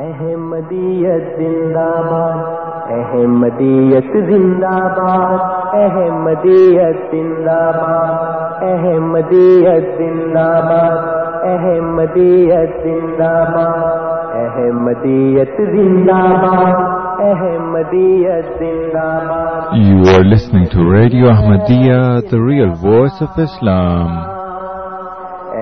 [0.00, 14.38] احمدیت زندہ باد احمدیت زندہ باد احمدیت زندہ باد احمدیت زندہ باد احمدیت زندہ باد
[14.44, 23.18] احمدیت زندہ باد احمدیت زندہ باد You are listening to Radio Ahmadiyya, the real voice
[23.28, 24.08] of Islam.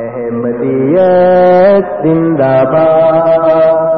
[0.01, 3.98] احمدیت زندہ باد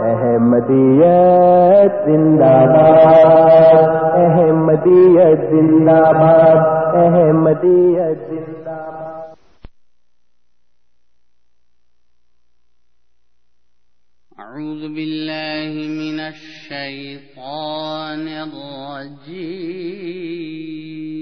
[0.00, 9.34] احمدیت زندہ باد۔ احمدیت زندہ باد۔ احمدیت زندہ باد۔
[14.38, 21.21] أعوذ بالله من الشيطان الرجيم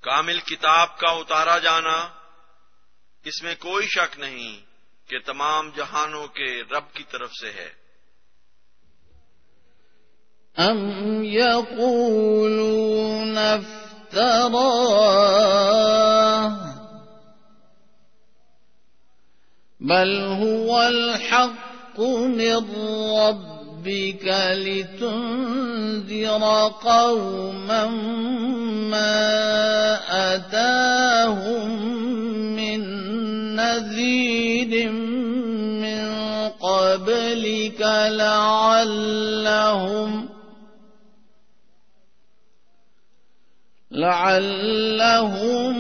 [0.01, 2.09] کامل کتاب کا اتارا جانا
[3.23, 4.61] اس میں کوئی شک نہیں
[5.09, 7.69] کہ تمام جہانوں کے رب کی طرف سے ہے۔
[10.57, 15.07] أم يقولون افتراه
[19.79, 20.81] بل هو
[21.97, 22.65] الحق من
[23.11, 26.43] ربك لتنذر
[26.83, 27.85] قوما
[28.91, 29.15] ما
[30.35, 31.69] أتاهم
[32.55, 32.79] من
[33.55, 34.91] نذير
[35.81, 36.05] من
[36.49, 37.81] قبلك
[38.11, 40.11] لعلهم
[43.91, 45.75] لعلهم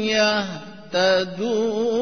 [0.00, 2.01] يهتدون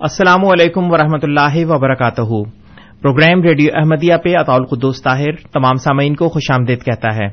[0.00, 2.22] السلام علیکم ورحمۃ اللہ وبرکاتہ۔
[3.02, 7.28] پروگرام ریڈیو احمدیہ پہ اطول قدوس طاہر تمام سامعین کو خوش آمدید کہتا ہے۔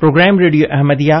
[0.00, 1.14] پروگرام ریڈیو احمدیہ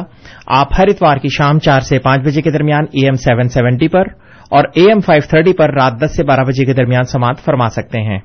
[0.46, 3.88] آپ ہر اتوار کی شام چار سے پانچ بجے کے درمیان اے ایم سیون سیونٹی
[3.88, 4.02] پر
[4.50, 7.68] اور اے ایم فائیو تھرٹی پر رات دس سے بارہ بجے کے درمیان سماعت فرما
[7.68, 8.18] سکتے ہیں۔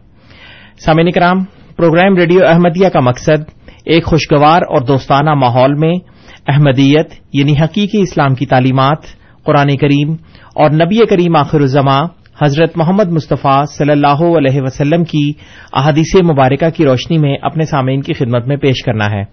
[0.85, 1.43] سامعین کرام
[1.77, 3.49] پروگرام ریڈیو احمدیہ کا مقصد
[3.85, 5.93] ایک خوشگوار اور دوستانہ ماحول میں
[6.47, 8.97] احمدیت یعنی حقیقی اسلام کی تعلیمات،
[9.43, 10.15] قرآن کریم
[10.57, 12.07] اور نبی کریم آخر الزماں
[12.41, 15.33] حضرت محمد مصطفیٰ صلی اللہ علیہ وسلم کی
[15.73, 19.23] احادیث مبارکہ کی روشنی میں اپنے سامعین کی خدمت میں پیش کرنا ہے۔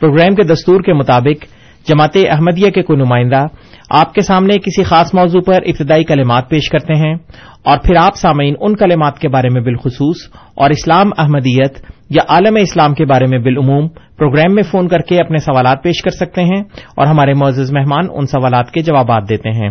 [0.00, 1.44] پروگرام کے دستور کے مطابق
[1.88, 3.46] جماعت احمدیہ کے کوئی نمائندہ
[3.90, 7.14] آپ کے سامنے کسی خاص موضوع پر ابتدائی کلمات پیش کرتے ہیں
[7.64, 10.16] اور پھر آپ سامعین ان کلمات کے بارے میں بالخصوص
[10.54, 11.78] اور اسلام احمدیت
[12.10, 13.88] یا عالم اسلام کے بارے میں بالعموم
[14.20, 16.62] پروگرام میں فون کر کے اپنے سوالات پیش کر سکتے ہیں
[16.96, 19.70] اور ہمارے معزز مہمان ان سوالات کے جوابات دیتے ہیں۔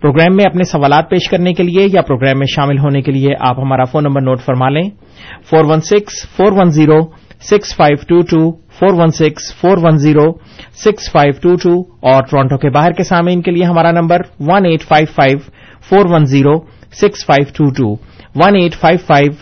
[0.00, 3.34] پروگرام میں اپنے سوالات پیش کرنے کے لیے یا پروگرام میں شامل ہونے کے لیے
[3.40, 4.90] آپ ہمارا فون نمبر نوٹ فرما لیں۔
[5.50, 7.00] Four one six, four one zero,
[7.40, 10.32] six five two two, four one six, four one zero,
[10.84, 14.64] six five two two اور ٹورانٹو کے باہر کے سامعین کے لیے ہمارا number one
[14.64, 15.38] eight five five,
[15.90, 16.54] four one zero,
[16.92, 17.92] six five two two,
[18.34, 19.32] one eight five five,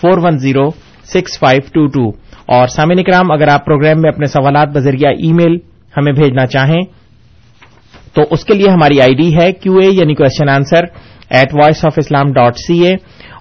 [0.00, 0.70] four one zero,
[1.04, 2.31] six five two two.
[2.52, 5.56] اور سامعین اکرام، اگر آپ پروگرام میں اپنے سوالات بذریعہ ای میل
[5.94, 6.82] ہمیں بھیجنا چاہیں،
[8.14, 10.84] تو اس کے لیے ہماری آئی ڈی ہے کیو اے یعنی question answer
[11.30, 12.92] at Voice of Islam dot C A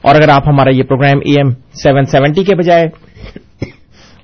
[0.02, 1.50] اور اگر آپ ہمارا یہ program E M
[1.84, 2.86] seven seventy کے بجائے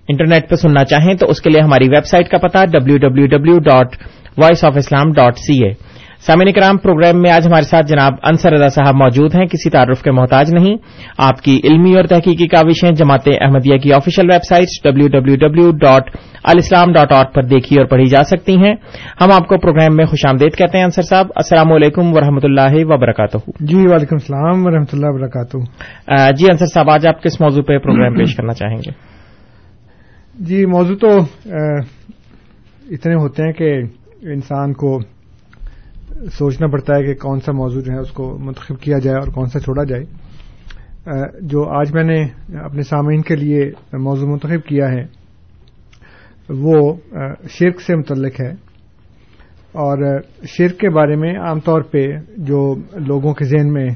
[0.10, 3.26] انٹرنیٹ پہ سننا چاہیں، تو اس کے لیے ہماری ویب سائٹ کا پتا W W
[3.28, 3.96] W dot
[4.38, 5.72] Voice of Islam dot C A
[6.28, 10.02] سامعین کرام پروگرام میں آج ہمارے ساتھ جناب انصر رضا صاحب موجود ہیں کسی تعارف
[10.04, 10.76] کے محتاج نہیں۔
[11.18, 16.10] آپ کی علمی اور تحقیقی کاوشیں جماعت احمدیہ کی official website W W W dot
[16.44, 18.74] alislam dot آٹ پر دیکھی اور پڑھی جا سکتی ہیں۔
[19.22, 22.76] ہم آپ کو پروگرام میں خوش آمدید کہتے ہیں انصر صاحب۔ السلام علیکم ورحمۃ اللہ
[22.92, 25.58] وبرکاتہ۔ جی وعلیکم السلام ورحمۃ اللہ وبرکاتہ۔
[26.38, 28.92] جی انصر صاحب آج آپ کس موضوع پہ پروگرام پیش کرنا چاہیں گے؟
[30.48, 31.18] جی موضوع تو
[32.92, 33.76] اتنے ہوتے ہیں کہ
[34.34, 35.00] انسان کو
[36.26, 39.28] سوچنا پڑتا ہے کہ کون سا موضوع جو ہے اس کو منتخب کیا جائے اور
[39.28, 40.04] کون سا چھوڑا جائے۔
[41.42, 42.24] جو آج میں نے
[42.58, 45.04] اپنے سامعین کے لیے موضوع منتخب کیا ہے،
[46.50, 46.96] وہ
[47.50, 48.52] شرک سے متعلق ہے۔
[49.72, 53.88] اور شرک کے بارے میں عام طور پہ جو لوگوں کے ذہن میں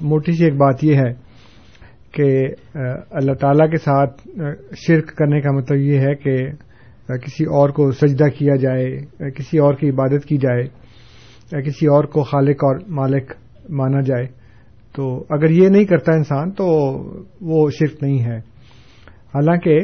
[0.00, 1.12] موٹی سی ایک بات یہ ہے
[2.12, 2.46] کہ
[3.10, 4.28] اللہ تعالی کے ساتھ
[4.76, 6.36] شرک کرنے کا مطلب یہ ہے کہ
[7.16, 8.96] کسی اور کو سجدہ کیا جائے
[9.30, 10.81] کسی اور کی عبادت کی جائے۔
[11.52, 13.32] یا کسی اور کو خالق اور مالک
[13.70, 14.26] مانا جائے،
[14.94, 16.66] تو اگر یہ نہیں کرتا انسان تو
[17.42, 18.36] وہ شرک نہیں ہے۔
[19.34, 19.78] حالانکہ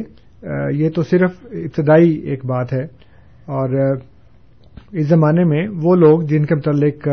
[0.74, 2.82] یہ تو صرف ابتدائی ایک بات ہے،
[3.48, 3.76] اور
[4.92, 7.08] اس زمانے میں وہ لوگ جن کے متعلق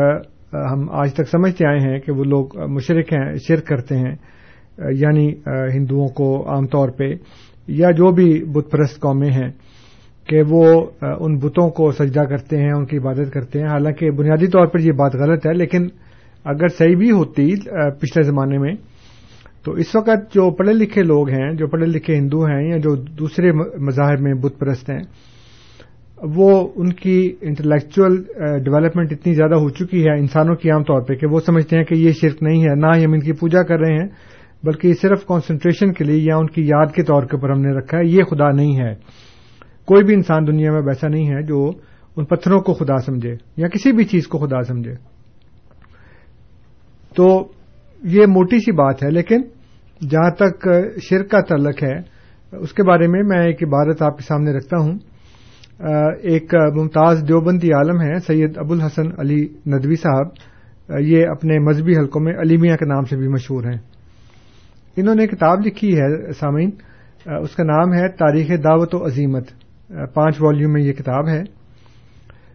[0.52, 4.14] ہم آج تک سمجھتے آئے ہیں کہ وہ لوگ مشرق ہیں، شرک کرتے ہیں
[4.94, 5.26] یعنی
[5.74, 7.12] ہندوؤں کو عام طور پہ،
[7.68, 9.50] یا جو بھی بت پرست قومیں ہیں۔
[10.28, 10.64] کہ وہ
[11.20, 14.80] ان بتوں کو سجدہ کرتے ہیں، ان کی عبادت کرتے ہیں۔ حالانکہ بنیادی طور پر
[14.80, 15.86] یہ بات غلط ہے، لیکن
[16.44, 17.44] اگر صحیح بھی ہوتی
[18.00, 18.74] پچھلے زمانے میں،
[19.64, 22.94] تو اس وقت جو پڑھے لکھے لوگ ہیں، جو پڑھے لکھے ہندو ہیں یا جو
[23.18, 23.52] دوسرے
[23.86, 25.02] مذاہب میں بت پرست ہیں،
[26.36, 28.16] وہ ان کی انٹلیکچل
[28.64, 31.84] ڈیولپمنٹ اتنی زیادہ ہو چکی ہے انسانوں کی عام طور پہ کہ وہ سمجھتے ہیں
[31.84, 34.08] کہ یہ شرک نہیں ہے، نہ ہی ہم ان کی پوجا کر رہے ہیں،
[34.64, 37.60] بلکہ یہ صرف کانسنٹریشن کے لیے یا ان کی یاد کے طور کے اوپر ہم
[37.60, 38.92] نے رکھا ہے، یہ خدا نہیں ہے۔
[39.86, 41.70] کوئی بھی انسان دنیا میں ویسا نہیں ہے جو
[42.16, 44.94] ان پتھروں کو خدا سمجھے یا کسی بھی چیز کو خدا سمجھے۔
[47.16, 47.26] تو
[48.02, 49.42] یہ موٹی سی بات ہے، لیکن
[50.10, 50.68] جہاں تک
[51.02, 51.96] شرک کا تعلق ہے،
[52.52, 54.98] اس کے بارے میں میں ایک عبارت آپ کے سامنے رکھتا ہوں۔
[56.22, 60.26] ایک ممتاز دیوبندی عالم ہے سید ابو الحسن علی ندوی صاحب۔
[61.00, 63.78] یہ اپنے مذہبی حلقوں میں علی میاں کے نام سے بھی مشہور ہیں۔
[64.96, 66.70] انہوں نے کتاب لکھی ہے سامعین،
[67.42, 69.48] اس کا نام ہے تاریخ دعوت و عظیمت۔
[70.14, 71.42] پانچ والیوم میں یہ کتاب ہے۔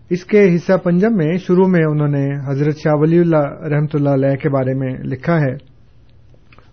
[0.10, 4.10] اس کے حصہ پنجم میں شروع میں انہوں نے حضرت شاہ ولی اللہ رحمۃ اللہ
[4.10, 5.54] علیہ کے بارے میں لکھا ہے۔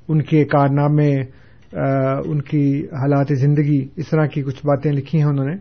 [0.09, 5.47] ان کے کارنامے ان کی حالات زندگی، اس طرح کی کچھ باتیں لکھی ہیں انہوں
[5.47, 5.55] نے۔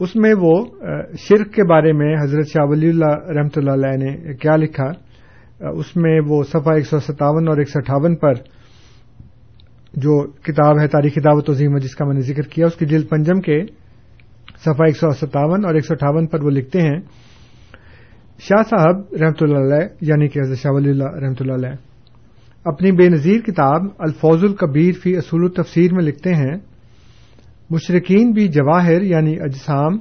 [0.00, 0.52] اس میں وہ
[1.18, 4.90] شرک کے بارے میں حضرت شاہ ولی اللہ رحمۃ اللہ علیہ نے کیا لکھا۔
[5.70, 8.32] اس میں وہ صفحہ ایک سو ستاون اور ایک سو اٹھاون پر
[9.94, 13.08] جو کتاب ہے تاریخی دعوت عظیم جس کا میں نے ذکر کیا، اس کی جلد
[13.08, 13.60] پنجم کے
[14.64, 16.98] صفحہ ایک سو ستاون اور ایک سو اٹھاون پر وہ لکھتے ہیں،
[18.40, 21.74] شاہ صاحب رحمۃ اللہ علیہ یعنی کہ حضرت شاہ ولی اللہ رحمۃ اللہ علیہ،
[22.64, 26.54] اپنی بے نظیر کتاب الفوظ القبیر فی اصول التفسیر میں لکھتے ہیں
[27.70, 29.94] مشرقین بھی جواہر یعنی اجسام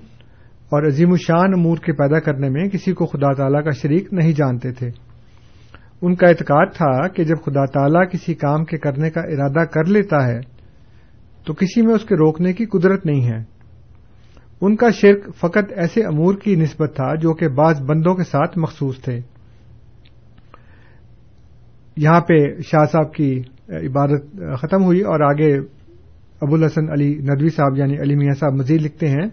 [0.72, 4.34] اور عظیم الشان امور کے پیدا کرنے میں کسی کو خدا تعالی کا شریک نہیں
[4.34, 4.90] جانتے تھے۔
[6.02, 9.90] ان کا اعتقاد تھا کہ جب خدا تعالی کسی کام کے کرنے کا ارادہ کر
[9.90, 10.40] لیتا ہے،
[11.46, 13.40] تو کسی میں اس کے روکنے کی قدرت نہیں ہے۔
[14.62, 18.60] ان کا شرک فقط ایسے امور کی نسبت تھا جو کہ بعض بندوں کے ساتھ
[18.60, 19.20] مخصوص تھے۔
[21.98, 25.58] یہاں پہ شاہ صاحب کی عبادت ختم ہوئی اور آگے
[26.42, 29.28] ابو الحسن علی ندوی صاحب یعنی علی میاں صاحب مزید لکھتے ہیں۔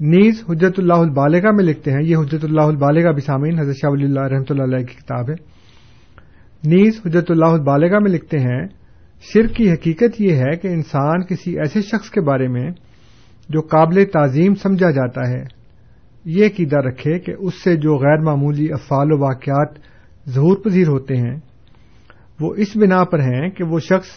[0.00, 3.90] نیز حجت اللہ البالغہ میں لکھتے ہیں۔ یہ حجت اللہ البالغہ بھی سامعین، حضرت شاہ
[3.90, 5.34] ولی اللہ رحمۃ اللہ علیہ کی کتاب ہے۔
[6.64, 8.66] نیز حجت اللہ البالغہ میں لکھتے ہیں،
[9.20, 12.70] شرک کی حقیقت یہ ہے کہ انسان کسی ایسے شخص کے بارے میں
[13.48, 15.44] جو قابل تعظیم سمجھا جاتا ہے۔
[16.24, 19.68] یہ قیدہ رکھے کہ اس سے جو غیر معمولی افعال و واقعات
[20.28, 21.36] ظہور پذیر ہوتے ہیں،
[22.40, 24.08] وہ اس بنا پر ہیں کہ وہ شخص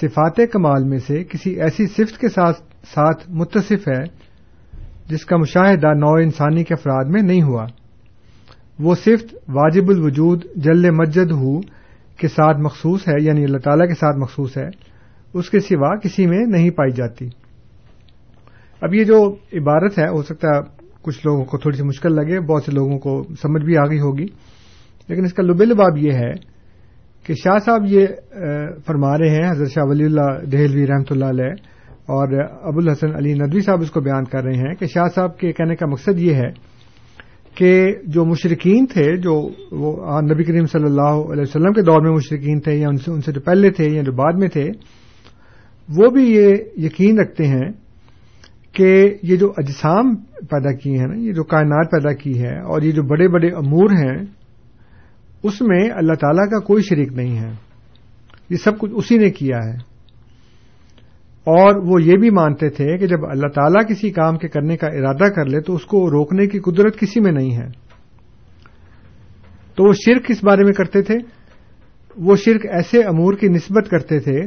[0.00, 4.04] صفات کمال میں سے کسی ایسی صفت کے ساتھ متصف ہے
[5.08, 7.66] جس کا مشاہدہ نو انسانی کے افراد میں نہیں ہوا۔
[8.80, 11.60] وہ صفت واجب الوجود جل مجد ہو
[12.16, 14.68] کے ساتھ مخصوص ہے یعنی اللہ تعالی کے ساتھ مخصوص ہے،
[15.34, 17.28] اس کے سوا کسی میں نہیں پائی جاتی۔
[18.82, 19.18] اب یہ جو
[19.58, 20.60] عبارت ہے، ہو سکتا ہے
[21.02, 23.12] کچھ لوگوں کو تھوڑی سی مشکل لگے، بہت سے لوگوں کو
[23.42, 24.26] سمجھ بھی آ گئی ہوگی۔
[25.08, 26.32] لیکن اس کا لبل باب یہ ہے
[27.26, 28.06] کہ شاہ صاحب یہ
[28.86, 31.52] فرما رہے ہیں، حضرت شاہ ولی اللہ دہلوی رحمۃ اللہ علیہ
[32.12, 35.38] اور ابو الحسن علی ندوی صاحب اس کو بیان کر رہے ہیں کہ شاہ صاحب
[35.38, 36.50] کے کہنے کا مقصد یہ ہے
[37.56, 37.72] کہ
[38.06, 39.34] جو مشرقین تھے، جو
[39.80, 43.32] وہ نبی کریم صلی اللہ علیہ وسلم کے دور میں مشرقین تھے یا ان سے
[43.32, 44.66] جو پہلے تھے یا جو بعد میں تھے،
[45.88, 46.54] وہ بھی یہ
[46.86, 47.68] یقین رکھتے ہیں
[48.72, 50.16] کہ یہ جو اجسام
[50.50, 53.48] پیدا کی ہیں نا، یہ جو کائنات پیدا کی ہے اور یہ جو بڑے بڑے
[53.48, 54.24] امور ہیں،
[55.42, 57.52] اس میں اللہ تعالی کا کوئی شریک نہیں ہے۔
[58.50, 59.92] یہ سب کچھ اسی نے کیا ہے۔
[61.44, 64.86] اور وہ یہ بھی مانتے تھے کہ جب اللہ تعالیٰ کسی کام کے کرنے کا
[64.86, 67.66] ارادہ کر لے، تو اس کو روکنے کی قدرت کسی میں نہیں ہے۔
[69.74, 71.14] تو وہ شرک کس بارے میں کرتے تھے۔
[72.16, 74.40] وہ شرک ایسے امور کی نسبت کرتے تھے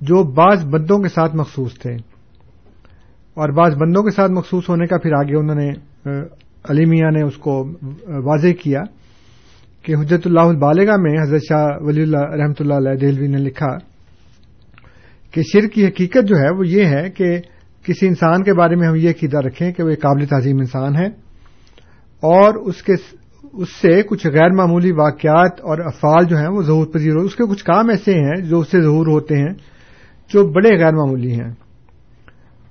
[0.00, 2.19] جو بعض بندوں کے ساتھ مخصوص تھے۔
[3.34, 5.70] اور بعض بندوں کے ساتھ مخصوص ہونے کا پھر آگے انہوں نے
[6.68, 7.70] علی میاں نے اس کو
[8.08, 8.80] واضح کیا
[9.82, 13.76] کہ حجت اللہ البالغہ میں حضرت شاہ ولی اللہ رحمۃ اللہ علیہ دہلوی نے لکھا
[15.32, 17.38] کہ شر کی حقیقت جو ہے وہ یہ ہے کہ
[17.86, 20.96] کسی انسان کے بارے میں ہم یہ قیدا رکھیں کہ وہ ایک قابل تعظیم انسان
[20.96, 21.06] ہے
[22.20, 22.92] اور اس کے
[23.52, 27.36] اس سے کچھ غیر معمولی واقعات اور افعال جو ہیں وہ ظہور پذیر ہو۔ اس
[27.36, 29.54] کے کچھ کام ایسے ہیں جو اس سے ظہور ہوتے ہیں
[30.32, 31.69] جو بڑے غیر معمولی ہیں۔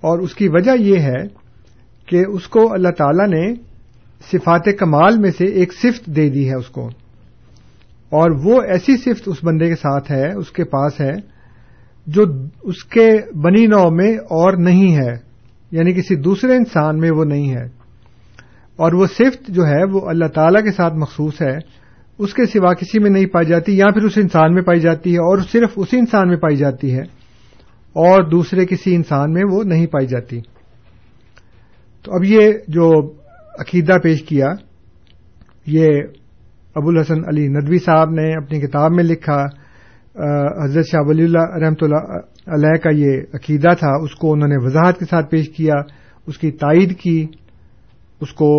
[0.01, 1.27] اور اس کی وجہ یہ ہے
[2.05, 3.53] کہ اس کو اللہ تعالی نے
[4.31, 6.87] صفات کمال میں سے ایک صفت دے دی ہے اس کو۔
[8.09, 11.11] اور وہ ایسی صفت اس بندے کے ساتھ ہے، اس کے پاس ہے،
[12.07, 12.23] جو
[12.63, 15.29] اس کے بنی نو میں اور نہیں ہے
[15.71, 17.63] یعنی کسی دوسرے انسان میں وہ نہیں ہے۔
[18.75, 21.57] اور وہ صفت جو ہے، وہ اللہ تعالی کے ساتھ مخصوص ہے۔
[22.17, 25.13] اس کے سوا کسی میں نہیں پائی جاتی، یا پھر اس انسان میں پائی جاتی
[25.13, 27.18] ہے اور صرف اسی انسان میں پائی جاتی ہے۔
[27.95, 30.39] اور دوسرے کسی انسان میں وہ نہیں پائی جاتی۔
[32.05, 32.89] تو اب یہ جو
[33.61, 34.47] عقیدہ پیش کیا،
[35.67, 35.87] یہ
[36.75, 39.39] ابو الحسن علی ندوی صاحب نے اپنی کتاب میں لکھا
[40.63, 44.57] حضرت شاہ ولی اللہ رحمۃ اللہ علیہ کا یہ عقیدہ تھا، اس کو انہوں نے
[44.57, 45.75] وضاحت کے ساتھ پیش کیا،
[46.27, 47.25] اس کی تائید کی،
[48.21, 48.49] اس کو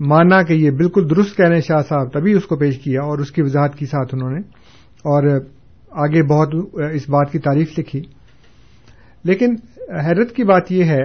[0.00, 3.02] مانا کہ یہ بالکل درست کہہ رہے ہیں شاہ صاحب تبھی اس کو پیش کیا
[3.02, 4.40] اور اس کی وضاحت کی ساتھ انہوں نے،
[5.04, 5.28] اور
[6.04, 6.54] آگے بہت
[6.94, 8.02] اس بات کی تعریف لکھی۔
[9.26, 9.54] لیکن
[10.06, 11.04] حیرت کی بات یہ ہے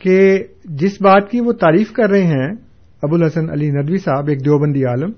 [0.00, 0.18] کہ
[0.80, 2.48] جس بات کی وہ تعریف کر رہے ہیں،
[3.02, 5.10] ابو الحسن علی ندوی صاحب، ایک دیوبندی عالم،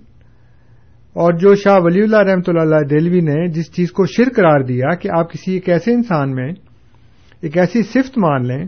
[1.16, 4.95] اور جو شاہ ولی اللہ رحمۃ اللہ دلوی نے جس چیز کو شر قرار دیا
[4.95, 6.50] کہ آپ کسی ایک ایسے انسان میں
[7.42, 8.64] ایک ایسی صفت مان لیں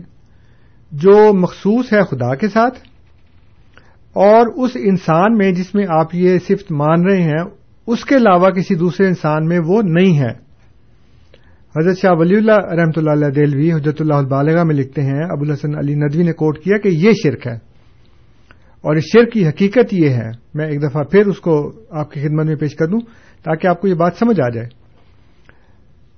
[0.91, 2.79] جو مخصوص ہے خدا کے ساتھ،
[4.15, 7.43] اور اس انسان میں جس میں آپ یہ صفت مان رہے ہیں،
[7.87, 10.33] اس کے علاوہ کسی دوسرے انسان میں وہ نہیں ہے۔
[11.79, 15.43] حضرت شاہ ولی اللہ رحمۃ اللہ علیہ دلوی حجرت اللہ البالغہ میں لکھتے ہیں، ابو
[15.43, 17.55] الحسن علی ندوی نے کوٹ کیا کہ یہ شرک ہے۔
[18.81, 22.19] اور اس شرک کی حقیقت یہ ہے، میں ایک دفعہ پھر اس کو آپ کی
[22.19, 22.99] خدمت میں پیش کر دوں
[23.43, 24.67] تاکہ آپ کو یہ بات سمجھ آ جائے۔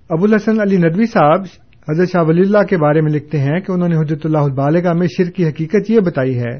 [0.10, 1.42] ابو الحسن علی ندوی صاحب
[1.90, 4.94] حضرت شاہ ولی اللہ کے بارے میں لکھتے ہیں کہ انہوں نے حجرت اللہ البالغہ
[4.94, 6.58] میں شرک کی حقیقت یہ بتائی ہے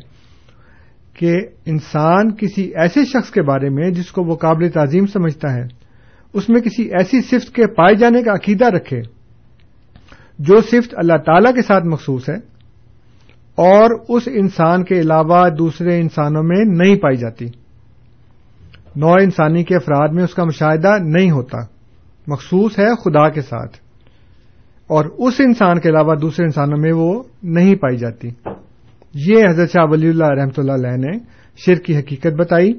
[1.14, 1.36] کہ
[1.66, 5.87] انسان کسی ایسے شخص کے بارے میں جس کو وہ قابل تعظیم سمجھتا ہے۔
[6.34, 9.02] اس میں کسی ایسی صفت کے پائے جانے کا عقیدہ رکھے
[10.40, 12.36] جو صفت اللہ تعالی کے ساتھ مخصوص ہے
[13.56, 17.46] اور اس انسان کے علاوہ دوسرے انسانوں میں نہیں پائی جاتی۔
[18.96, 21.58] نو انسانی کے افراد میں اس کا مشاہدہ نہیں ہوتا۔
[22.28, 23.78] مخصوص ہے خدا کے ساتھ۔
[24.88, 28.30] اور اس انسان کے علاوہ دوسرے انسانوں میں وہ نہیں پائی جاتی۔
[29.14, 31.18] یہ حضرت شاہ ولی اللہ رحمۃ اللہ علیہ نے
[31.58, 32.74] شرک کی حقیقت بتائی۔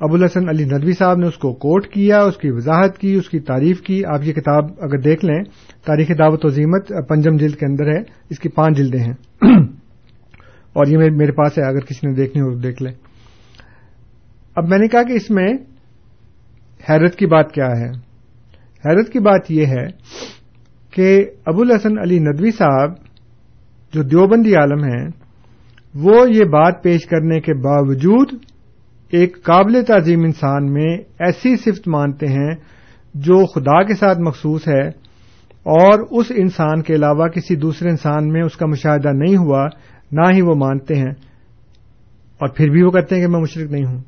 [0.00, 3.28] ابو الحسن علی ندوی صاحب نے اس کو کوٹ کیا، اس کی وضاحت کی، اس
[3.28, 5.44] کی تعریف کی۔ آپ یہ کتاب اگر دیکھ لیں،
[5.86, 9.12] تاریخ دعوت وزیمت پنجم جلد کے اندر ہے۔ اس کی پانچ جلدیں ہیں۔
[10.72, 12.92] اور یہ میرے پاس ہے، اگر کسی نے دیکھنی ہو تو دیکھ لیں۔
[14.56, 15.48] اب میں نے کہا کہ اس میں
[16.90, 17.90] حیرت کی بات کیا ہے۔
[18.86, 19.86] حیرت کی بات یہ ہے
[20.90, 22.90] کہ ابو الحسن علی ندوی صاحب
[23.94, 25.08] جو دیوبندی عالم ہیں،
[25.94, 28.49] وہ یہ بات پیش کرنے کے باوجود
[29.10, 32.50] ایک قابل تعظیم انسان میں ایسی صفت مانتے ہیں
[33.14, 34.88] جو خدا کے ساتھ مخصوص ہے
[35.62, 39.66] اور اس انسان کے علاوہ کسی دوسرے انسان میں اس کا مشاہدہ نہیں ہوا،
[40.12, 41.10] نہ ہی وہ مانتے ہیں۔
[42.38, 44.02] اور پھر بھی وہ کہتے ہیں کہ میں مشرق نہیں ہوں۔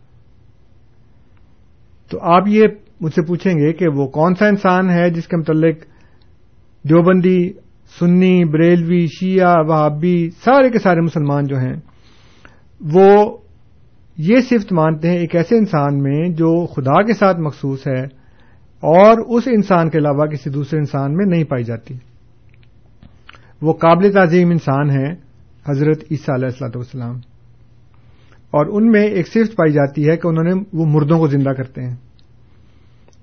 [2.11, 2.63] تو آپ یہ
[3.01, 5.77] مجھ سے پوچھیں گے کہ وہ کون سا انسان ہے جس کے متعلق
[6.89, 7.53] دیوبندی،
[7.99, 11.75] سنی، بریلوی، شیعہ، وہابی، سارے کے سارے مسلمان جو ہیں،
[12.81, 13.39] وہ
[14.17, 18.03] یہ صفت مانتے ہیں ایک ایسے انسان میں جو خدا کے ساتھ مخصوص ہے
[18.81, 21.95] اور اس انسان کے علاوہ کسی دوسرے انسان میں نہیں پائی جاتی۔
[23.63, 25.15] وہ قابل تعظیم انسان ہے
[25.69, 27.17] حضرت عیسیٰ علیہ السلاۃ والسلام۔
[28.51, 31.51] اور ان میں ایک صفت پائی جاتی ہے کہ انہوں نے وہ مردوں کو زندہ
[31.51, 31.97] کرتے ہیں۔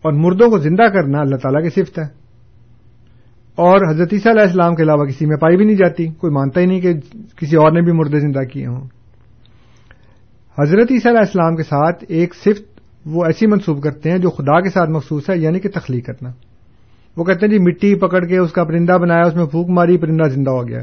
[0.01, 2.05] اور مردوں کو زندہ کرنا اللہ تعالیٰ کی صفت ہے۔
[3.55, 6.61] اور حضرت عیسیٰ علیہ السلام کے علاوہ کسی میں پائی بھی نہیں جاتی، کوئی مانتا
[6.61, 6.93] ہی نہیں کہ
[7.37, 8.98] کسی اور نے بھی مردے زندہ کیے ہوں۔
[10.61, 14.61] حضرت عیسیٰ علیہ السلام کے ساتھ ایک صفت وہ ایسی منسوب کرتے ہیں جو خدا
[14.61, 16.29] کے ساتھ مخصوص ہے یعنی کہ تخلیق کرنا۔
[17.17, 19.97] وہ کہتے ہیں جی مٹی پکڑ کے اس کا پرندہ بنایا، اس میں پھونک ماری،
[19.97, 20.79] پرندہ زندہ ہو گیا۔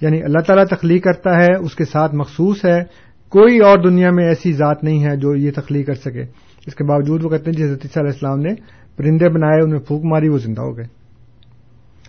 [0.00, 2.80] یعنی اللہ تعالیٰ تخلیق کرتا ہے، اس کے ساتھ مخصوص ہے۔
[3.28, 6.22] کوئی اور دنیا میں ایسی ذات نہیں ہے جو یہ تخلیق کر سکے۔
[6.66, 8.54] اس کے باوجود وہ کہتے ہیں جی حضرت عیسیٰ علیہ السلام نے
[8.96, 10.84] پرندے بنائے، ان میں پھونک ماری، وہ زندہ ہو گئے۔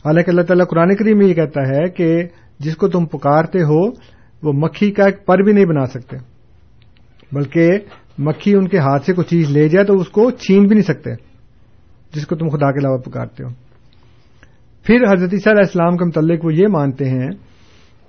[0.05, 2.23] حالانکہ اللہ تعالیٰ قرآن کریم میں یہ کہتا ہے کہ
[2.59, 3.87] جس کو تم پکارتے ہو،
[4.43, 6.32] وہ مکھی کا ایک پر بھی نہیں بنا سکتے۔
[7.33, 7.71] بلکہ
[8.17, 10.93] مکھی ان کے ہاتھ سے کوئی چیز لے جائے تو اس کو چھین بھی نہیں
[10.93, 11.11] سکتے،
[12.13, 13.49] جس کو تم خدا کے علاوہ پکارتے ہو۔
[14.83, 17.29] پھر حضرت عیسیٰ علیہ السلام کے متعلق وہ یہ مانتے ہیں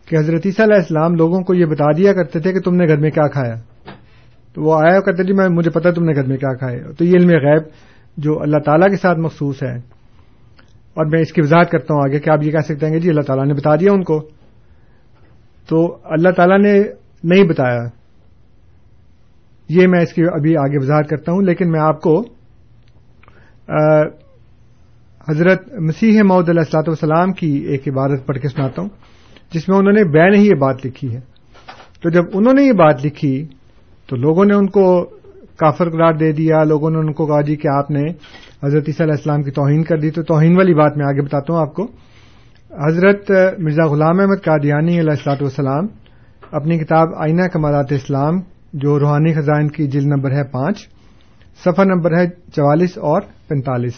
[0.08, 2.86] کہ حضرت عیسیٰ علیہ السلام لوگوں کو یہ بتا دیا کرتے تھے کہ تم نے
[2.88, 3.54] گھر میں کیا کھایا۔
[4.54, 7.04] تو وہ آیا کہتے جی میں، مجھے پتا تم نے گھر میں کیا کھائے تو
[7.04, 7.62] یہ علم غیب
[8.16, 9.76] جو اللہ تعالیٰ کے ساتھ مخصوص ہے۔
[10.94, 13.00] اور میں اس کی وضاحت کرتا ہوں آگے کہ آپ یہ کہہ سکتے ہیں کہ
[13.00, 14.28] جی اللہ تعالیٰ نے بتا دیا ان کو۔
[15.68, 16.82] تو اللہ تعالیٰ نے
[17.24, 18.03] نہیں بتایا۔
[19.68, 22.20] یہ میں اس کی ابھی آگے وضاحت کرتا ہوں، لیکن میں آپ کو
[25.28, 28.88] حضرت مسیح محدود علیہ السلاط والسلام کی ایک عبادت پڑھ کے سناتا ہوں،
[29.52, 31.20] جس میں انہوں نے بین ہی یہ بات لکھی ہے۔
[32.02, 33.34] تو جب انہوں نے یہ بات لکھی،
[34.08, 35.04] تو لوگوں نے ان کو
[35.56, 38.02] کافر قرار دے دیا، لوگوں نے ان کو کہا جی کہ آپ نے
[38.64, 41.52] حضرت عیسیٰ علیہ السلام کی توہین کر دی، تو توہین والی بات میں آگے بتاتا
[41.52, 41.86] ہوں آپ کو۔
[42.70, 45.86] حضرت مرزا غلام احمد قادیانی علیہ السلاط والسلام
[46.52, 48.40] اپنی کتاب آئینہ کمالات اسلام
[48.74, 50.78] جو روحانی خزائن کی جلد نمبر ہے پانچ،
[51.64, 53.92] صفحہ نمبر ہے چوالیس اور پینتالیس۔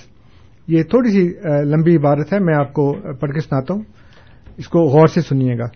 [0.69, 1.33] یہ تھوڑی سی
[1.65, 3.83] لمبی عبارت ہے، میں آپ کو پڑھ کے سناتا ہوں۔
[4.57, 5.67] اس کو غور سے سنیے گا۔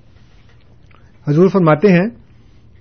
[1.30, 2.06] حضور فرماتے ہیں،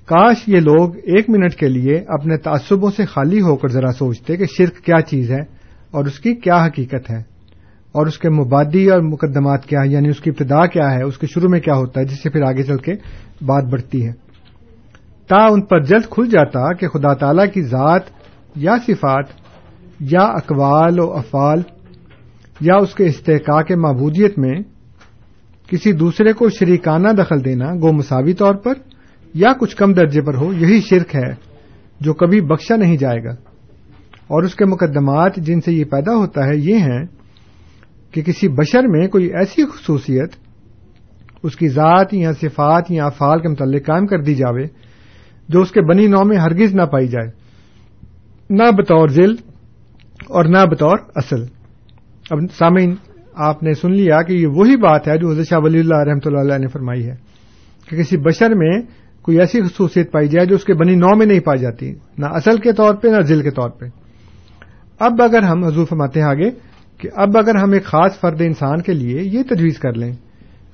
[0.05, 4.38] کاش یہ لوگ ایک منٹ کے لیے اپنے تعصبوں سے خالی ہو کر ذرا سوچتے
[4.38, 5.41] کہ شرک کیا چیز ہے
[5.91, 7.39] اور اس کی کیا حقیقت ہے۔
[7.91, 11.17] اور اس کے مبادی اور مقدمات کیا ہے یعنی اس کی ابتدا کیا ہے؟ اس
[11.17, 12.93] کے شروع میں کیا ہوتا ہے؟ جس سے پھر آگے چل کے
[13.41, 14.29] بات بڑھتی ہے۔
[15.30, 18.02] تا ان پر جلد کھل جاتا کہ خدا تعالی کی ذات
[18.56, 19.26] یا صفات
[20.00, 21.62] یا اقوال و افعال
[22.62, 24.60] یا اس کے استحقاق معبودیت میں
[25.68, 28.74] کسی دوسرے کو شریکانہ دخل دینا گو مساوی طور پر
[29.34, 31.34] یا کچھ کم درجے پر ہو، یہی شرک ہے
[32.00, 33.32] جو کبھی بخشا نہیں جائے گا۔
[34.28, 37.06] اور اس کے مقدمات جن سے یہ پیدا ہوتا ہے یہ ہیں
[38.12, 40.30] کہ کسی بشر میں کوئی ایسی خصوصیت
[41.44, 44.88] اس کی ذات یا صفات یا افعال کے متعلق قائم کر دی جاوے
[45.50, 47.30] جو اس کے بنی نو میں ہرگز نہ پائی جائے۔
[48.50, 49.36] نہ بطور ذل
[50.28, 51.44] اور نہ بطور اصل۔
[52.32, 52.96] اب سامعین،
[53.36, 56.26] آپ نے سن لیا کہ یہ وہی بات ہے جو حضرت شاہ ولی اللہ رحمۃ
[56.26, 57.16] اللہ علیہ نے فرمائی ہے
[57.90, 58.82] کہ کسی بشر میں
[59.22, 62.26] کوئی ایسی خصوصیت پائی جائے جو اس کے بنی نو میں نہیں پائی جاتی، نہ
[62.26, 63.86] اصل کے طور پہ، نہ ذل کے طور پہ۔
[65.00, 66.50] اب اگر ہم حضور فرماتے ہیں آگے
[66.98, 70.14] کہ اب اگر ہم ایک خاص فرد انسان کے لیے یہ تجویز کر لیں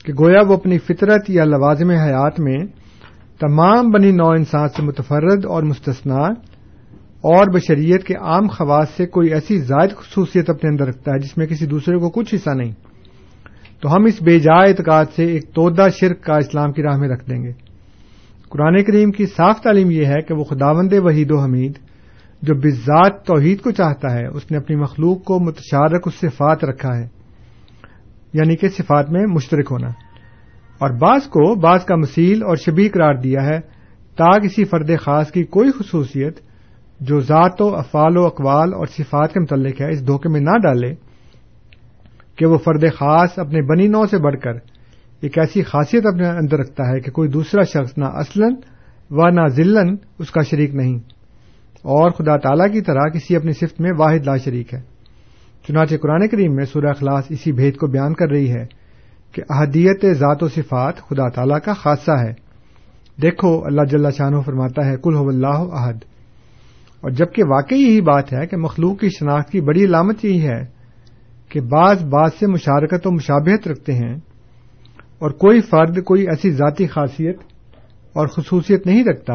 [0.05, 2.57] کہ گویا وہ اپنی فطرت یا لوازم حیات میں
[3.39, 6.19] تمام بنی نو انسان سے متفرد اور مستثنا
[7.21, 11.37] اور بشریت کے عام خواص سے کوئی ایسی زائد خصوصیت اپنے اندر رکھتا ہے جس
[11.37, 12.71] میں کسی دوسرے کو کچھ حصہ نہیں۔
[13.81, 17.09] تو ہم اس بے جا اعتقاد سے ایک تودا شرک کا اسلام کی راہ میں
[17.09, 17.51] رکھ دیں گے۔
[18.49, 21.71] قرآن کریم کی صاف تعلیم یہ ہے کہ وہ خداوند وحید و حمید
[22.41, 26.97] جو بذات توحید کو چاہتا ہے، اس نے اپنی مخلوق کو متشارک اس صفات رکھا
[26.97, 27.07] ہے
[28.33, 30.04] یعنی کہ صفات میں مشترک ہونا۔
[30.77, 33.59] اور بعض کو بعض کا مسیل اور شبی قرار دیا ہے
[34.15, 36.39] تا کسی فرد خاص کی کوئی خصوصیت
[36.99, 40.57] جو ذات و افعال و اقوال اور صفات کے متعلق ہے اس دھوکے میں نہ
[40.57, 40.95] ڈالے
[42.35, 44.51] کہ وہ فرد خاص اپنے بنی نو سے بڑھ کر
[45.21, 48.55] ایک ایسی خاصیت اپنے اندر رکھتا ہے کہ کوئی دوسرا شخص نہ اصلن
[49.09, 50.95] و نہ ذلن اس کا شریک نہیں
[51.81, 54.81] اور خدا تعالی کی طرح کسی اپنی صفت میں واحد لا شریک ہے۔
[55.67, 58.84] چنانچہ قرآن کریم میں سورہ اخلاص اسی بھید کو بیان کر رہی ہے۔
[59.35, 62.33] کہ احدیت ذات و صفات خدا تعالی کا خاصہ ہے۔
[63.21, 65.97] دیکھو، اللہ جل شاہ فرماتا ہے کل ہو اللہ عہد
[67.01, 70.63] اور جبکہ واقعی یہی بات ہے کہ مخلوق کی شناخت کی بڑی علامت یہی ہے
[71.49, 74.15] کہ بعض بات سے مشارکت و مشابہت رکھتے ہیں
[75.19, 77.37] اور کوئی فرد، کوئی ایسی ذاتی خاصیت
[78.13, 79.33] اور خصوصیت نہیں رکھتا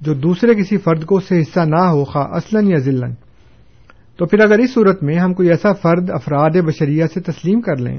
[0.00, 3.14] جو دوسرے کسی فرد کو اس سے حصہ نہ ہو، خواہ اصلاً یا ذلن
[4.16, 7.76] تو پھر اگر اس صورت میں ہم کوئی ایسا فرد افراد بشریہ سے تسلیم کر
[7.76, 7.98] لیں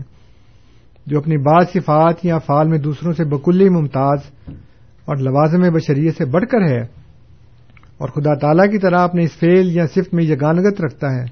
[1.07, 4.19] جو اپنی بعض صفات یا فعال میں دوسروں سے بکلی ممتاز
[5.05, 6.81] اور لوازم بشریہ سے بڑھ کر ہے
[7.97, 11.25] اور خدا تعالی کی طرح اپنے اس فیل یا صفت میں یگانگت رکھتا ہے،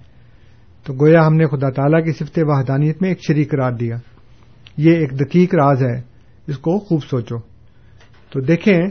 [0.83, 3.95] تو گویا ہم نے خدا تعالی کی صفت وحدانیت میں ایک شریک قرار دیا۔
[4.77, 6.01] یہ ایک دقیق راز ہے،
[6.47, 7.37] اس کو خوب سوچو۔
[8.29, 8.87] تو دیکھیں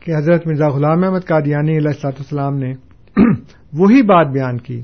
[0.00, 2.72] کہ حضرت مرزا غلام احمد قادیانی علیہ السلاط السلام نے
[3.72, 4.80] وہی بات بیان کی۔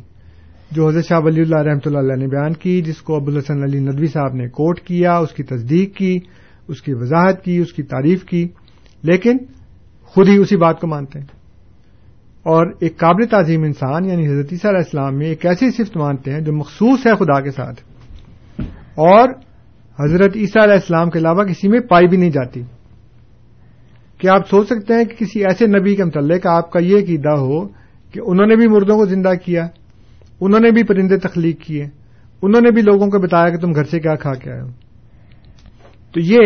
[0.70, 3.81] جو حضرت شاہ ولی اللہ رحمۃ اللہ علیہ نے بیان کی، جس کو ابوالحسن علی
[3.81, 6.18] ندوی صاحب نے کوٹ کیا، اس کی تصدیق کی،
[6.68, 8.48] اس کی وضاحت کی، اس کی تعریف کی۔
[9.02, 9.37] لیکن
[10.02, 11.26] خود ہی اسی بات کو مانتے ہیں۔
[12.42, 16.33] اور ایک قابل تعظیم انسان یعنی حضرت عیسیٰ علیہ السلام میں ایک ایسی صفت مانتے
[16.33, 17.81] ہیں جو مخصوص ہے خدا کے ساتھ۔
[18.94, 19.28] اور
[20.00, 22.62] حضرت عیسیٰ علیہ السلام کے علاوہ کسی میں پائی بھی نہیں جاتی۔
[24.18, 27.31] کیا آپ سوچ سکتے ہیں کہ کسی ایسے نبی کے متعلق آپ کا یہ عقیدہ
[27.31, 27.68] ہو
[28.12, 29.68] کہ انہوں نے بھی مردوں کو زندہ کیا؟
[30.40, 31.88] انہوں نے بھی پرندے تخلیق کیے۔
[32.42, 34.66] انہوں نے بھی لوگوں کو بتایا کہ تم گھر سے کیا کھا کے آئے ہو۔
[36.14, 36.38] تو یہ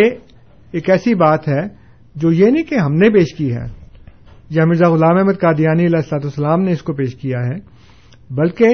[0.73, 1.61] ایک ایسی بات ہے
[2.15, 3.83] جو یہ نہیں کہ ہم نے پیش کی ہے۔
[4.51, 7.55] یا مرزا غلام احمد قادیانی علیہ السلاط والسلام نے اس کو پیش کیا ہے۔
[8.31, 8.67] بلکہ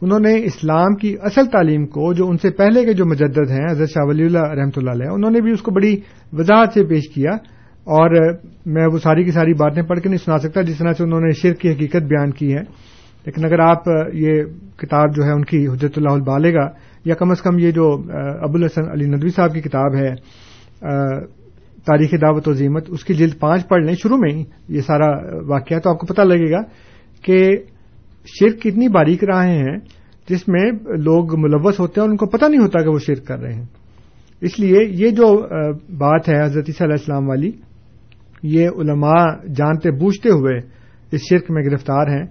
[0.00, 3.70] انہوں نے اسلام کی اصل تعلیم کو، جو ان سے پہلے کے جو مجدد ہیں،
[3.70, 6.00] حضرت شاہ ولی اللہ رحمۃ اللہ علیہ، انہوں نے بھی اس کو بڑی
[6.32, 7.30] وضاحت سے پیش کیا۔
[7.84, 8.32] اور
[8.66, 11.20] میں وہ ساری کی ساری باتیں پڑھ کے نہیں سنا سکتا، جس طرح سے انہوں
[11.20, 12.62] نے شرک کی حقیقت بیان کی ہے۔
[13.26, 14.42] لیکن اگر آپ یہ
[14.76, 16.68] کتاب جو ہے ان کی حجرت اللہ البالے گا
[17.04, 17.90] یا کم از کم یہ جو
[18.42, 20.14] ابوالحسن علی ندوی صاحب کی کتاب ہے
[21.86, 25.06] تاریخ دعوت و عظیمت اس کی جلد پانچ پڑھ لیں، شروع میں ہی یہ سارا
[25.46, 26.62] واقعہ تو آپ کو پتہ لگے گا
[27.24, 27.38] کہ
[28.26, 29.76] شرک کتنی باریک راہیں ہیں
[30.28, 30.64] جس میں
[31.04, 33.52] لوگ ملوث ہوتے ہیں اور ان کو پتہ نہیں ہوتا کہ وہ شرک کر رہے
[33.54, 33.64] ہیں۔
[34.42, 35.28] اس لیے یہ جو
[35.98, 37.50] بات ہے حضرت علیہ السلام والی،
[38.42, 39.24] یہ علماء
[39.56, 40.58] جانتے بوجھتے ہوئے
[41.12, 42.24] اس شرک میں گرفتار ہیں۔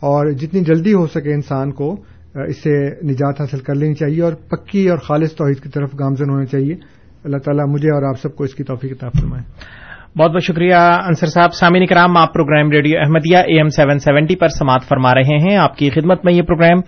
[0.00, 1.96] اور جتنی جلدی ہو سکے انسان کو
[2.34, 6.30] اس سے نجات حاصل کر لینی چاہیے اور پکی اور خالص توحید کی طرف گامزن
[6.30, 6.74] ہونا چاہیے۔
[7.24, 9.42] اللہ تعالیٰ مجھے اور آپ سب کو اس کی توفیق کتاب فرمائے۔
[10.18, 11.52] بہت بہت شکریہ انصر صاحب.
[11.54, 15.56] سامعین کرام، آپ program radio Ahmadiyya A M seven seventy پر سماعت فرما رہے ہیں.
[15.56, 16.80] آپ کی خدمت میں یہ پروگرام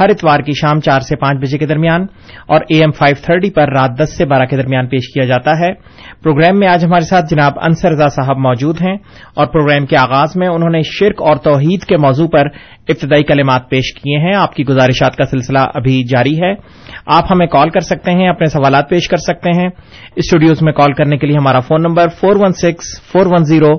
[0.00, 2.06] ہر اتوار کی شام چار سے پانچ بجے کے درمیان
[2.46, 5.50] اور اے ایم فائیو تھرٹی پر رات دس سے بارہ کے درمیان پیش کیا جاتا
[5.50, 5.72] ہے.
[6.22, 8.96] پروگرام میں آج ہمارے ساتھ جناب انصر رضا صاحب موجود ہیں
[9.36, 12.46] اور پروگرام کے آغاز میں انہوں نے شرک اور توحید کے موضوع پر
[12.88, 14.34] ابتدائی کلمات پیش کیے ہیں.
[14.34, 16.54] آپ کی گزارشات کا سلسلہ ابھی جاری ہے.
[17.06, 19.68] آپ ہمیں کال کر سکتے ہیں، اپنے سوالات پیش کر سکتے ہیں۔
[20.16, 23.74] اسٹوڈیوز میں کال کرنے کے لیے ہمارا phone number four one six four one zero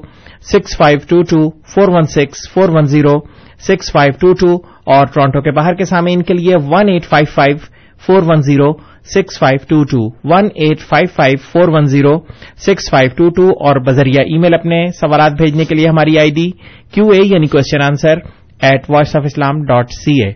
[0.51, 3.19] six five two two four one six four one zero
[3.67, 4.53] six five two two
[4.85, 7.57] اور ٹورانٹو کے باہر کے سامعین کے لیے one eight five five
[8.01, 8.71] four one zero
[9.15, 12.17] six five two two one eight five five four one zero
[12.65, 16.31] six five two two اور بذریعہ ای میل اپنے سوالات بھیجنے کے لیے ہماری آئی
[16.31, 16.49] ڈی،
[16.93, 18.19] کیو اے یعنی question answer
[18.61, 20.31] at Voice of Islam dot C A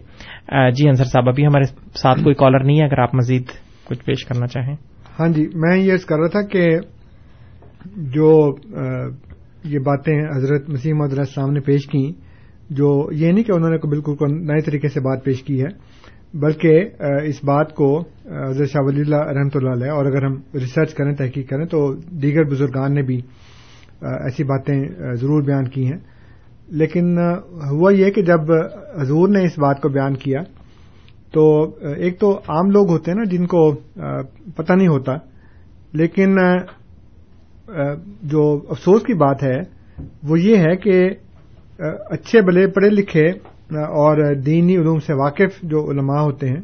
[0.76, 3.52] جی انصر صاحب، ابھی ہمارے ساتھ کوئی کالر نہیں ہے، اگر آپ مزید
[3.88, 4.76] کچھ پیش کرنا چاہیں۔
[5.20, 6.66] ہاں جی میں یہ کر رہا تھا کہ
[8.14, 8.30] جو
[9.66, 12.12] یہ باتیں حضرت مسیم علیہ السلام نے پیش کی
[12.72, 15.70] جو یہ نہیں کہ انہوں نے بالکل نئے طریقے سے بات پیش کی ہے،
[16.40, 20.94] بلکہ اس بات کو حضرت شاہ ولی اللہ رحمۃ اللہ علیہ، اور اگر ہم ریسرچ
[20.94, 21.80] کریں، تحقیق کریں، تو
[22.22, 23.20] دیگر بزرگان نے بھی
[24.02, 24.80] ایسی باتیں
[25.16, 26.00] ضرور بیان کی ہیں۔
[26.72, 27.18] لیکن
[27.70, 28.52] ہوا یہ کہ جب
[29.02, 30.40] حضور نے اس بات کو بیان کیا،
[31.34, 31.44] تو
[31.96, 33.72] ایک تو عام لوگ ہوتے ہیں نا جن کو
[34.56, 35.16] پتہ نہیں ہوتا،
[35.94, 36.38] لیکن
[38.24, 39.60] جو افسوس کی بات ہے،
[40.24, 41.10] وہ یہ ہے کہ
[42.10, 43.28] اچھے بلے پڑھے لکھے
[43.96, 46.62] اور دینی علوم سے واقف جو علماء ہوتے ہیں،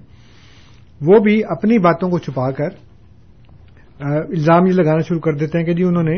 [1.02, 2.70] وہ بھی اپنی باتوں کو چھپا کر
[4.00, 6.18] الزام یہ لگانا شروع کر دیتے ہیں کہ جی انہوں نے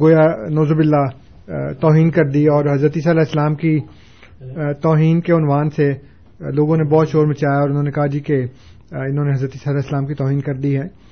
[0.00, 1.06] گویا نوزب اللہ
[1.80, 3.78] توہین کر دی اور حضرت صلی علیہ السلام کی
[4.82, 5.92] توہین کے عنوان سے
[6.40, 8.34] لوگوں نے بہت شور مچایا اور انہوں نے کہا جی کہ
[8.90, 11.02] انہوں نے حضرت صلی اللہ علیہ السلام کی توہین کر دی ہے۔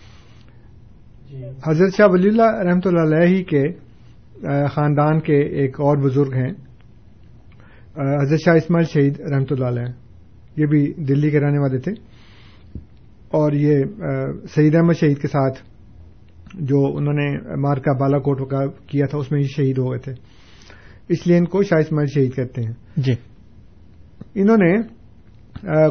[1.66, 3.62] حضرت شاہ ولی اللہ رحمۃ اللہ علیہ کے
[4.66, 6.50] خاندان کے ایک اور بزرگ ہیں۔
[8.22, 9.92] حضرت شاہ اسماعیل شہید رحمۃ اللہ علیہ۔
[10.56, 11.92] یہ بھی دلی کے رہنے والے تھے۔
[13.28, 13.84] اور یہ
[14.54, 15.69] سعید احمد شہید کے ساتھ
[16.54, 19.98] جو انہوں نے مارکا بالا کوٹ کا کیا تھا اس میں ہی شہید ہو گئے
[19.98, 20.12] تھے۔
[21.08, 23.12] اس لیے ان کو شاہ اسماعیل شہید کہتے ہیں۔ جی۔
[24.34, 24.76] انہوں نے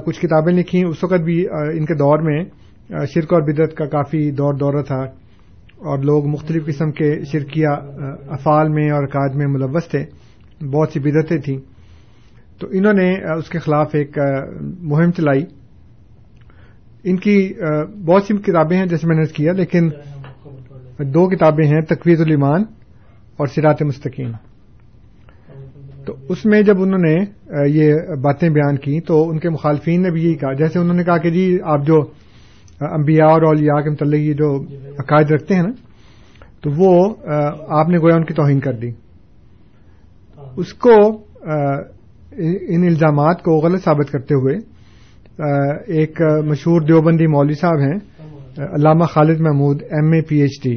[0.05, 2.43] کچھ کتابیں لکھی اس وقت بھی ان کے دور میں
[3.05, 5.01] شرک اور بدعت کا کافی دور دورہ تھا۔
[5.77, 7.67] اور لوگ مختلف قسم کے شرکیہ
[8.27, 10.05] افعال میں اور عقائد میں ملوث تھے۔
[10.65, 11.57] بہت سی بدعتیں تھیں۔
[12.59, 14.17] تو انہوں نے اس کے خلاف ایک
[14.81, 15.45] مہم چلائی۔
[17.03, 17.53] ان کی
[18.05, 19.89] بہت سی کتابیں ہیں جیسے میں نے کیا لیکن
[21.05, 22.63] دو کتابیں ہیں تقویز الایمان
[23.37, 24.31] اور سرات مستقیم۔
[26.05, 27.13] تو اس میں جب انہوں نے
[27.69, 31.03] یہ باتیں بیان کی، تو ان کے مخالفین نے بھی یہی کہا۔ جیسے انہوں نے
[31.03, 31.99] کہا کہ جی آپ جو
[32.81, 34.55] انبیاء اور اولیاء کے متعلق یہ جو
[34.99, 35.71] عقائد رکھتے ہیں نا،
[36.61, 37.15] تو وہ
[37.79, 38.91] آپ نے گویا ان کی توہین کر دی۔
[40.57, 40.95] اس کو
[42.67, 44.55] ان الزامات کو غلط ثابت کرتے ہوئے
[45.97, 47.97] ایک مشہور دیوبندی مولوی صاحب ہیں
[48.75, 50.75] علامہ Khalid Mahmood, M A P H D.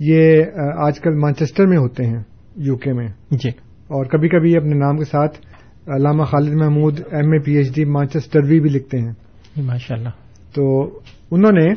[0.00, 0.44] یہ
[0.78, 2.22] آج کل مانچسٹر میں ہوتے ہیں
[2.56, 3.48] یو کے میں۔ جی۔
[3.88, 5.38] اور کبھی کبھی اپنے نام کے ساتھ
[5.86, 9.12] علامہ Khalid Mahmood M A P H D Manchester بھی لکھتے ہیں۔
[9.62, 10.08] ماشاء اللہ
[10.54, 10.82] تو
[11.30, 11.68] انہوں نے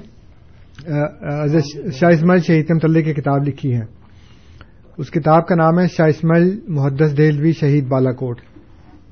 [1.92, 3.82] شاہ اسماعیل شہید کے متعلق کی کتاب لکھی ہے۔
[4.98, 8.42] اس کتاب کا نام ہے شاہ اسماعیل محدث دہلوی شہید بالا کوٹ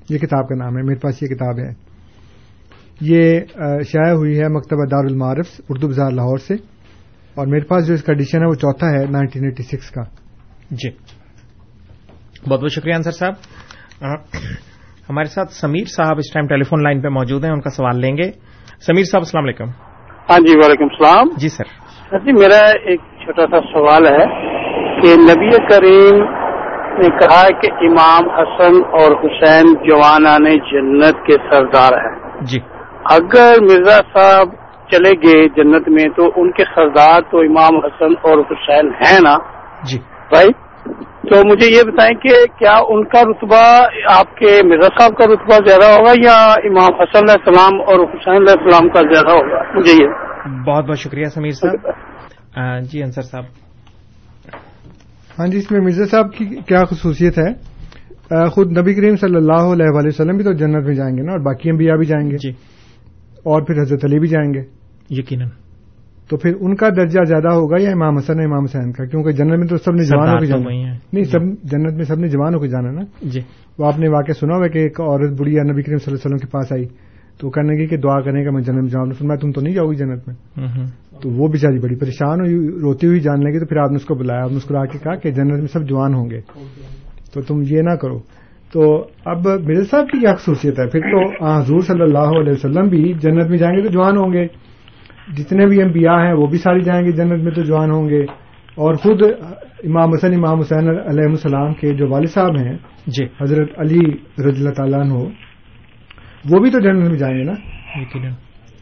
[0.10, 1.74] یہ کتاب کا نام ہے میرے پاس یہ کتاب ہے۔
[3.02, 3.40] یہ
[3.84, 6.71] شائع ہوئی ہے مکتبہ دار المعارف اردو بازار لاہور سے۔
[7.36, 10.02] اور میرے پاس جو اس کا ایڈیشن ہے وہ چوتھا ہے نائنٹین ایٹی سکس کا۔
[10.72, 10.90] جی۔
[12.50, 13.34] بہت بہت شکریہ انصر صاحب۔
[15.10, 18.02] ہمارے ساتھ سمیر صاحب اس ٹائم ٹیلی فون لائن پہ موجود ہیں ان کا سوال
[18.02, 18.32] لیں گے۔
[18.82, 19.66] سمیر صاحب السلام علیکم۔
[20.30, 21.64] ہاں جی وعلیکم السلام۔ جی سر۔
[22.10, 24.26] سر جی میرا ایک چھوٹا سا سوال ہے
[25.02, 26.24] کہ نبی کریم
[26.98, 32.60] نے کہا کہ امام حسن اور حسین جوانان جنت کے سردار ہیں۔ جی۔
[33.06, 34.48] اگر مرزا صاحب
[34.92, 39.38] چلے گئے جنت میں تو ان کے سردار تو امام حسن اور حسین ہیں نا؟
[39.84, 40.48] جی۔ بھائی
[41.30, 43.84] تو مجھے یہ بتائیں کہ کیا ان کا رتبہ
[44.18, 48.34] آپ کے مرزا صاحب کا رتبہ زیادہ ہوگا یا امام حسن علیہ السلام اور حسین
[48.34, 50.08] علیہ السلام کا زیادہ ہوگا؟ مجھے یہ۔
[50.68, 53.44] بہت بہت شکریہ سمیر صاحب۔ جی انصر صاحب۔
[55.40, 57.72] ہاں جی اس میں مرزا صاحب کی کیا خصوصیت ہے؟
[58.48, 61.40] خود نبی کریم صلی اللہ علیہ وسلم بھی تو جنت میں جائیں گے نا اور
[61.40, 62.50] باقی انبیاء بھی جائیں گے جی۔
[63.38, 64.81] اور پھر حضرت علی بھی جائیں گے۔
[65.12, 65.48] یقیناً۔
[66.30, 69.32] تو پھر ان کا درجہ زیادہ ہوگا یا امام حسن ہے امام حسین کا؟ کیونکہ
[69.32, 70.64] جنت میں تو سب نے جوان ہو کے جانا۔
[71.14, 73.40] نہیں سب جنت میں سب نے جوان ہو کے جانا نا۔ جی۔
[73.78, 76.36] وہ آپ نے واقع سنا ہوا کہ ایک عورت بڑھیا نبی کریم صلی اللہ علیہ
[76.36, 76.86] وسلم کے پاس آئی۔
[77.38, 79.74] تو کہنے کی کہ دعا کرنے کا میں جنت میں جاؤں۔ فرمایا تم تو نہیں
[79.74, 80.36] جاؤ گی جنت میں؟
[81.22, 84.06] تو وہ بیچاری بڑی پریشان ہوئی روتی ہوئی جان لگی۔ تو پھر آپ نے اس
[84.06, 86.40] کو بلایا آپ نے مسکرا کے کہا کہ جنت میں سب جوان ہوں گے۔
[87.34, 88.20] تو تم یہ نہ کرو۔
[88.74, 92.88] تو اب مرزا صاحب کی کیا خصوصیت ہے؟ پھر تو حضور صلی اللہ علیہ وسلم
[92.88, 94.71] بھی جنت میں جائیں گے تو جوان ہوں گے۔
[95.38, 98.24] جتنے بھی انبیاء ہیں وہ بھی ساری جائیں گے جنت میں تو جوان ہوں گے۔
[98.76, 99.22] اور خود
[99.84, 104.00] امام حسن امام حسین علیہ السلام کے جو والد صاحب ہیں جی۔ حضرت علی
[104.48, 105.14] رضی اللہ تعالیٰ عنہ
[106.50, 107.52] وہ بھی تو جنت میں جائیں گے نا؟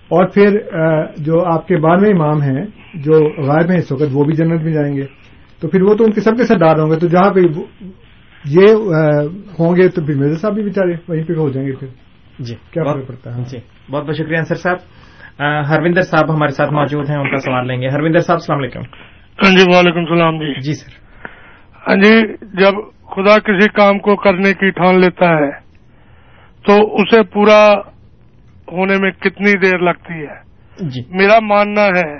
[0.10, 0.60] اور پھر
[1.18, 4.74] جو آپ کے بارہویں امام ہیں جو غائب ہیں اس وقت وہ بھی جنت میں
[4.74, 5.06] جائیں گے۔
[5.62, 7.40] تو پھر وہ تو ان کے سب کے سردار ہوں گے تو جہاں پہ
[8.46, 8.74] یہ
[9.60, 11.88] ہوں گے تو پھر میرے صاحب بھی بےچارے وہیں پہ ہو جائیں گے پھر۔
[12.40, 13.58] جی۔ کیا فرق پڑتا ہے؟ جی۔
[13.92, 14.78] بہت بہت شکریہ انصر صاحب۔
[15.40, 18.80] ہروندر صاحب ہمارے ساتھ موجود ہیں ان کا سوال لیں گے۔ ہروندر صاحب السلام علیکم۔
[19.44, 20.92] ہاں جی وعلیکم السلام جی۔ جی سر۔
[21.88, 22.74] ہاں جی جب
[23.08, 25.52] خدا کسی کام کو کرنے کی ٹھان لیتا ہے
[26.66, 27.68] تو اسے پورا
[28.72, 30.50] ہونے میں کتنی دیر لگتی ہے؟
[30.90, 32.18] جی۔ میرا ماننا ہے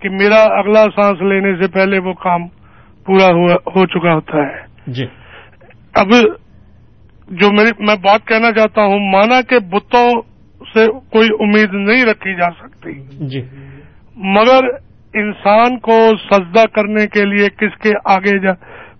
[0.00, 2.48] کہ میرا اگلا سانس لینے سے پہلے وہ کام
[3.06, 5.06] پورا ہو چکا ہوتا ہے۔ جی۔
[5.94, 6.06] اب
[7.28, 10.22] جو میں بات کہنا چاہتا ہوں مانا کہ بتوں
[10.74, 12.92] سے کوئی امید نہیں رکھی جا سکتی۔
[13.28, 13.42] جی۔
[14.16, 14.64] مگر
[15.14, 18.52] انسان کو سجدہ کرنے کے لیے کس کے آگے جا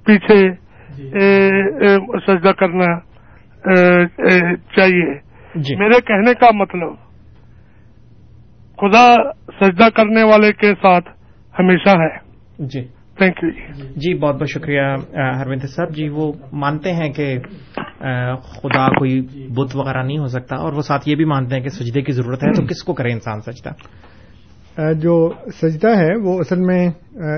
[0.07, 0.51] پیچھے
[0.97, 1.49] جی۔ اے
[1.87, 2.94] اے سجدہ کرنا
[3.71, 5.18] اے چاہیے۔
[5.55, 6.94] جی۔ میرے کہنے کا مطلب
[8.77, 9.14] خدا
[9.61, 11.09] سجدہ کرنے والے کے ساتھ
[11.59, 12.16] ہمیشہ ہے۔
[12.59, 13.51] جی۔ تھینک یو
[13.97, 14.81] جی بہت بہت شکریہ
[15.16, 17.38] ہرمندر صاحب۔ جی وہ مانتے ہیں کہ
[18.42, 21.68] خدا کوئی بت وغیرہ نہیں ہو سکتا اور وہ ساتھ یہ بھی مانتے ہیں کہ
[21.68, 23.70] سجدے کی ضرورت ہے تو کس کو کرے انسان سجدہ؟
[24.92, 25.32] جو
[25.62, 26.88] سجدہ ہے وہ اصل میں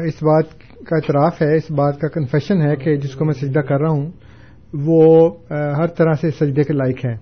[0.05, 0.45] اس بات
[0.87, 3.91] کا اعتراف ہے اس بات کا کنفیشن ہے کہ جس کو میں سجدہ کر رہا
[3.91, 4.11] ہوں
[4.75, 7.15] وہ ہر طرح سے سجدے کے لائق ہے۔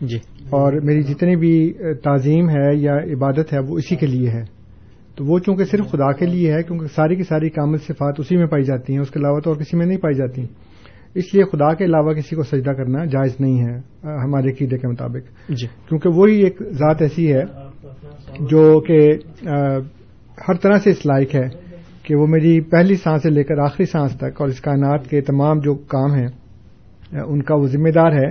[0.00, 0.16] جی۔
[0.50, 4.42] اور میری جتنی بھی تعظیم ہے یا عبادت ہے وہ اسی کے لیے ہے۔
[5.16, 8.36] تو وہ چونکہ صرف خدا کے لیے ہے کیونکہ ساری کی ساری کامل صفات اسی
[8.36, 10.65] میں پائی جاتی ہیں اس کے علاوہ تو اور کسی میں نہیں پائی جاتی۔ ہیں
[11.16, 14.88] اس لیے خدا کے علاوہ کسی کو سجدہ کرنا جائز نہیں ہے ہمارے قیدے کے
[14.88, 17.42] مطابق۔ جی۔ کیونکہ وہی ایک ذات ایسی ہے
[18.40, 19.12] جو کہ
[20.48, 21.48] ہر طرح سے اس لائق ہے
[22.02, 25.20] کہ وہ میری پہلی سانس سے لے کر آخری سانس تک اور اس کائنات کے
[25.20, 26.28] تمام جو کام ہیں
[27.12, 28.28] ان کا وہ ذمہ دار ہے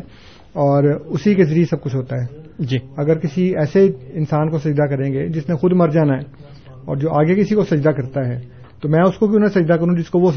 [0.53, 2.25] اور اسی کے ذریعے سب کچھ ہوتا ہے۔
[2.59, 6.45] جی۔ اگر کسی ایسے انسان کو سجدہ کریں گے جس نے خود مر جانا ہے
[6.85, 8.39] اور جو آگے کسی کو سجدہ کرتا ہے
[8.81, 10.31] تو میں اس کو کیوں نہ سجدہ کروں جس کو وہ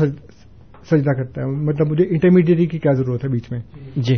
[0.91, 3.61] سجدہ کرتا ہے۔ مطلب مجھے انٹرمیڈیٹری کی کیا ضرورت ہے بیچ میں؟
[3.97, 4.15] جی۔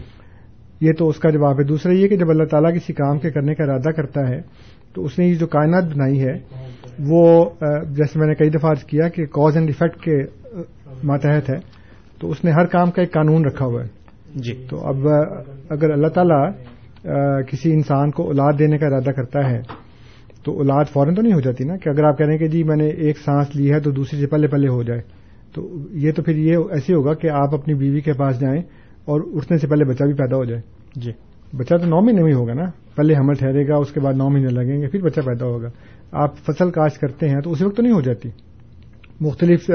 [0.81, 3.31] یہ تو اس کا جواب ہے۔ دوسرا یہ کہ جب اللہ تعالیٰ کسی کام کے
[3.31, 4.40] کرنے کا ارادہ کرتا ہے
[4.94, 6.33] تو اس نے یہ جو کائنات بنائی ہے
[7.09, 7.51] وہ
[7.90, 10.23] جیسے میں نے کئی دفعہ عرض کیا کہ کاز اینڈ افیکٹ کے
[11.05, 11.81] ماتحت ہے۔
[12.20, 13.88] تو اس نے ہر کام کا ایک قانون رکھا ہوا ہے۔
[14.35, 14.96] جی۔ تو اب
[15.70, 16.51] اگر اللہ تعالیٰ
[17.46, 19.61] کسی انسان کو اولاد دینے کا ارادہ کرتا ہے
[20.44, 22.49] تو اولاد فوراً تو نہیں ہو جاتی نا؟ کہ اگر آپ کہہ رہے ہیں کہ
[22.49, 25.19] جی میں نے ایک سانس لی ہے تو دوسری سے پہلے پہلے ہو جائے۔
[25.55, 28.63] تو یہ تو پھر یہ ایسے ہوگا کہ آپ اپنی بیوی کے پاس جائیں
[29.05, 30.63] اور اٹھنے سے پہلے بچہ بھی پیدا ہو جائے۔
[30.97, 31.13] جی۔
[31.57, 32.65] بچہ تو نو مہینے میں ہوگا نا؟
[32.97, 35.69] پہلے حمل ٹھہرے گا اس کے بعد نو مہینے لگیں گے پھر بچہ پیدا ہوگا۔
[36.13, 38.29] آپ فصل کاشت کرتے ہیں تو اسی وقت تو نہیں ہو جاتی۔
[39.21, 39.71] مختلف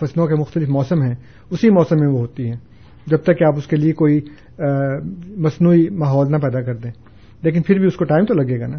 [0.00, 1.14] فصلوں کے مختلف موسم ہیں
[1.50, 2.56] اسی موسم میں وہ ہوتی ہیں۔
[3.06, 4.20] جب تک کہ آپ اس کے لیے کوئی
[5.36, 6.90] مصنوعی ماحول نہ پیدا کر دیں۔
[7.42, 8.78] لیکن پھر بھی اس کو ٹائم تو لگے گا نا۔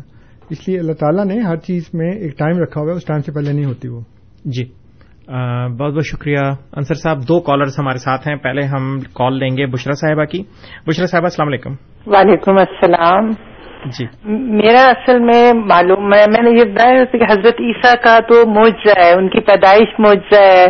[0.49, 3.21] اس لیے اللہ تعالیٰ نے ہر چیز میں ایک ٹائم رکھا ہوا ہے اس ٹائم
[3.21, 3.99] سے پہلے نہیں ہوتی وہ۔
[4.45, 4.78] جی۔
[5.79, 6.39] بہت بہت شکریہ۔
[6.75, 10.43] انصر صاحب دو کالرز ہمارے ساتھ ہیں۔ پہلے ہم کال لیں گے بشرا صاحبہ کی۔
[10.87, 11.69] بشرا صاحبہ السلام علیکم۔
[12.05, 13.29] وعلیکم السلام۔
[13.85, 14.05] جی۔
[14.57, 18.99] میرا اصل میں معلوم ہے میں نے یہ بتایا کہ حضرت عیسیٰ کا تو موجہ
[18.99, 20.67] ہے ان کی پیدائش موجہ ہے۔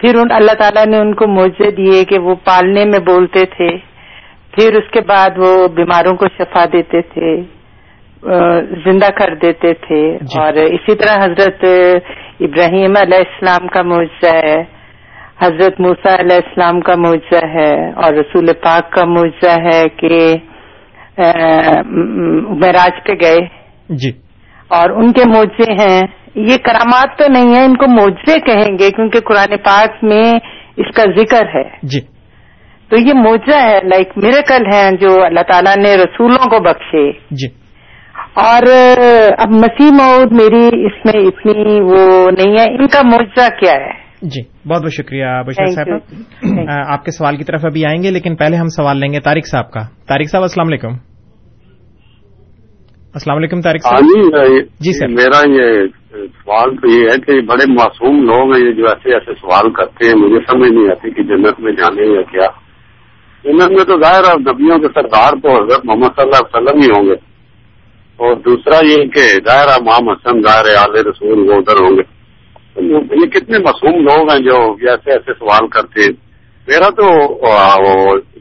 [0.00, 3.76] پھر ان اللہ تعالیٰ نے ان کو موزے دیے کہ وہ پالنے میں بولتے تھے۔
[4.52, 7.55] پھر اس کے بعد وہ بیماروں کو شفا دیتے تھے۔
[8.84, 11.64] زندہ کر دیتے تھے جی۔ اور اسی طرح حضرت
[12.40, 14.64] ابراہیم علیہ السلام کا معجزہ ہے
[15.42, 20.34] حضرت موسا علیہ السلام کا معجزہ ہے اور رسول پاک کا معجزہ ہے کہ
[22.48, 23.46] معراج پہ گئے۔
[23.88, 24.10] جی۔
[24.68, 26.02] اور ان کے معجزے ہیں۔
[26.34, 30.32] یہ کرامات تو نہیں ہیں ان کو معجزے کہیں گے کیونکہ قرآن پاک میں
[30.76, 32.00] اس کا ذکر ہے۔ جی۔
[32.88, 37.65] تو یہ معجزہ ہے لائک میریکل ہیں جو اللہ تعالیٰ نے رسولوں کو بخشے۔ جی۔
[38.36, 38.62] اور
[39.38, 44.06] اب مسیح مود میری اس میں اتنی وہ نہیں ہے ان کا معجزہ کیا ہے؟
[44.22, 45.88] جی بہت بہت شکریہ بشیر صاحب
[46.88, 49.46] آپ کے سوال کی طرف ابھی آئیں گے لیکن پہلے ہم سوال لیں گے طارق
[49.46, 50.88] صاحب کا۔ طارق صاحب السلام علیکم۔
[53.14, 57.40] السلام علیکم طارق صاحب۔ ہاں جی،, جی سر۔ میرا یہ سوال تو یہ ہے کہ
[57.40, 61.10] بڑے معصوم لوگ ہیں یہ جو ایسے ایسے سوال کرتے ہیں مجھے سمجھ نہیں آتی
[61.10, 62.46] کہ جنت میں جانے یا کیا۔
[63.44, 66.80] جنت میں تو ظاہر ہے نبیوں کے سردار تو حضرت محمد صلی اللہ علیہ وسلم
[66.80, 67.35] ہی ہوں گے۔
[68.16, 72.16] اور دوسرا یہ کہ ظاہر امام حسن ظاہر عال رسول وہ ادھر ہوں گے۔
[73.00, 76.26] یہ کتنے معصوم لوگ ہیں جو ایسے ایسے سوال کرتے ہیں۔
[76.68, 77.06] میرا تو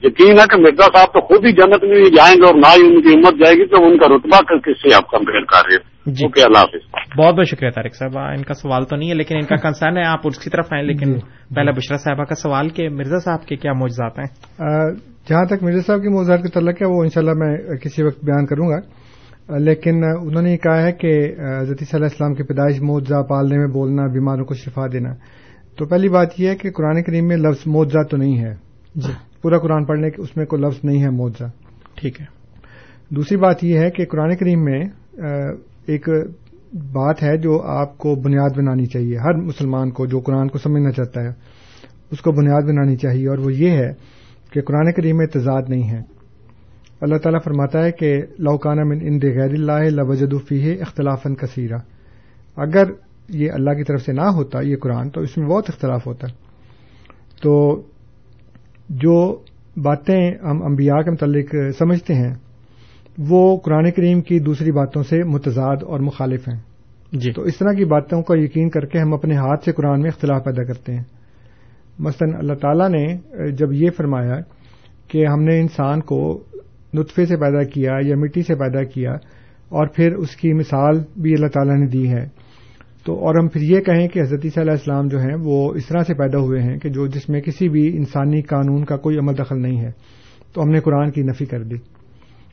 [0.04, 2.88] یقین ہے کہ مرزا صاحب تو خود ہی جنت میں جائیں گے اور نہ ہی
[2.88, 5.76] ان کی امت جائے گی تو ان کا رتبہ کس سے آپ کمپلین کر رہے
[5.76, 9.10] ہیں؟ جی۔ اوکے اللہ حافظ۔ بہت بہت شکریہ طارق صاحب۔ ان کا سوال تو نہیں
[9.10, 11.98] ہے لیکن ان کا کنسرن ہے۔ آپ اس کی طرف آئیں لیکن جی۔ پہلا بشرا
[11.98, 14.28] صاحبہ کا سوال کہ مرزا صاحب کے کیا موجزات ہیں؟
[15.30, 18.46] جہاں تک مرزا صاحب کے موضوعات کے تعلق ہے وہ انشاءاللہ میں کسی وقت بیان
[18.46, 19.05] کروں گا۔
[19.50, 23.68] لیکن انہوں نے کہا ہے کہ حضرت صلی اللہ السلام کی پیدائش موجا پالنے میں
[23.68, 25.14] بولنا بیماروں کو شفا دینا۔
[25.78, 28.54] تو پہلی بات یہ ہے کہ قرآن کریم میں لفظ موجا تو نہیں ہے۔
[28.96, 31.46] جی۔ پورا قرآن پڑھنے کے اس میں کوئی لفظ نہیں ہے موجا
[31.96, 32.26] ٹھیک ہے۔
[33.10, 34.84] دوسری بات یہ ہے کہ قرآن کریم میں
[35.88, 36.10] ایک
[36.74, 40.92] بات ہے جو آپ کو بنیاد بنانی چاہیے۔ ہر مسلمان کو جو قرآن کو سمجھنا
[40.92, 41.30] چاہتا ہے
[42.12, 43.94] اس کو بنیاد بنانی چاہیے۔ اور وہ یہ ہے
[44.54, 46.15] کہ قرآن کریم میں تضاد نہیں ہے۔
[47.06, 51.78] اللہ تعالیٰ فرماتا ہے کہ لوکانہ من ان غیر اللہ لوجد فی اختلاف کثیرہ
[52.56, 52.84] اگر
[53.30, 56.28] یہ اللہ کی طرف سے نہ ہوتا یہ قرآن تو اس میں بہت اختلاف ہوتا۔
[57.44, 57.82] تو
[58.90, 59.40] جو
[59.78, 62.34] باتیں ہم انبیاء کے متعلق سمجھتے ہیں
[63.18, 66.60] وہ قرآن کریم کی دوسری باتوں سے متضاد اور مخالف ہیں۔
[67.12, 70.02] جی۔ تو اس طرح کی باتوں کا یقین کر کے ہم اپنے ہاتھ سے قرآن
[70.02, 71.04] میں اختلاف پیدا کرتے ہیں۔
[72.00, 73.18] مثلا اللہ تعالیٰ نے
[73.52, 74.36] جب یہ فرمایا
[75.08, 76.44] کہ ہم نے انسان کو
[77.00, 79.12] نطفے سے پیدا کیا یا مٹی سے پیدا کیا
[79.70, 82.46] اور پھر اس کی مثال بھی اللہ تعالیٰ نے دی ہے۔
[83.06, 85.88] تو اور ہم پھر یہ کہیں کہ حضرت عیسیٰ علیہ السلام جو ہیں وہ اس
[85.88, 89.18] طرح سے پیدا ہوئے ہیں کہ جو جس میں کسی بھی انسانی قانون کا کوئی
[89.18, 89.92] عمل دخل نہیں ہے۔
[90.54, 91.76] تو ہم نے قرآن کی نفی کر دی۔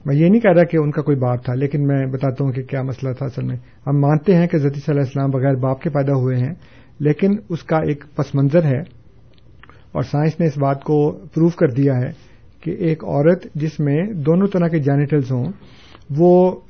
[0.06, 2.52] میں یہ نہیں کہہ رہا کہ ان کا کوئی باپ تھا، لیکن میں بتاتا ہوں
[2.52, 5.54] کہ کیا مسئلہ تھا اصل میں۔ ہم مانتے ہیں کہ حضرت صلی علیہ السلام بغیر
[5.54, 6.54] باپ کے پیدا ہوئے ہیں،
[7.00, 8.80] لیکن اس کا ایک پس منظر ہے
[9.92, 12.31] اور سائنس نے اس بات کو پروف کر دیا ہے
[12.62, 15.44] کہ ایک عورت جس میں دونوں طرح کے جینیٹلز ہوں،
[16.16, 16.60] وہ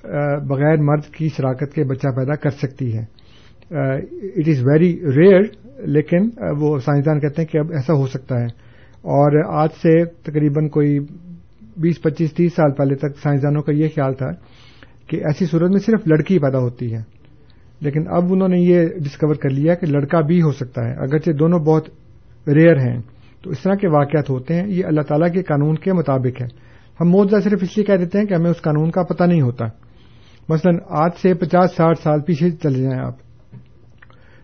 [0.49, 3.05] بغیر مرد کی شراکت کے بچہ پیدا کر سکتی ہے۔
[4.37, 5.41] اٹ از ویری ریئر
[5.79, 6.29] لیکن
[6.59, 8.47] وہ سائنسدان کہتے ہیں کہ اب ایسا ہو سکتا ہے۔
[9.03, 10.99] اور آج سے تقریباً کوئی
[11.77, 14.31] بیس، پچیس، تیس سال پہلے تک سائنسدانوں کا یہ خیال تھا
[15.07, 17.01] کہ ایسی صورت میں صرف لڑکی پیدا ہوتی ہے۔
[17.81, 21.31] لیکن اب انہوں نے یہ ڈسکور کر لیا کہ لڑکا بھی ہو سکتا ہے، اگرچہ
[21.31, 21.89] دونوں بہت
[22.49, 22.99] ریئر ہیں۔
[23.43, 26.47] تو اس طرح کے واقعات ہوتے ہیں یہ اللہ تعالیٰ کے قانون کے مطابق ہے
[27.01, 29.41] ہم موجودہ صرف اس لیے کہہ دیتے ہیں کہ ہمیں اس قانون کا پتہ نہیں
[29.41, 29.65] ہوتا۔
[30.49, 33.15] مثلا آج سے پچاس ساٹھ سال پیچھے چلے جائیں آپ۔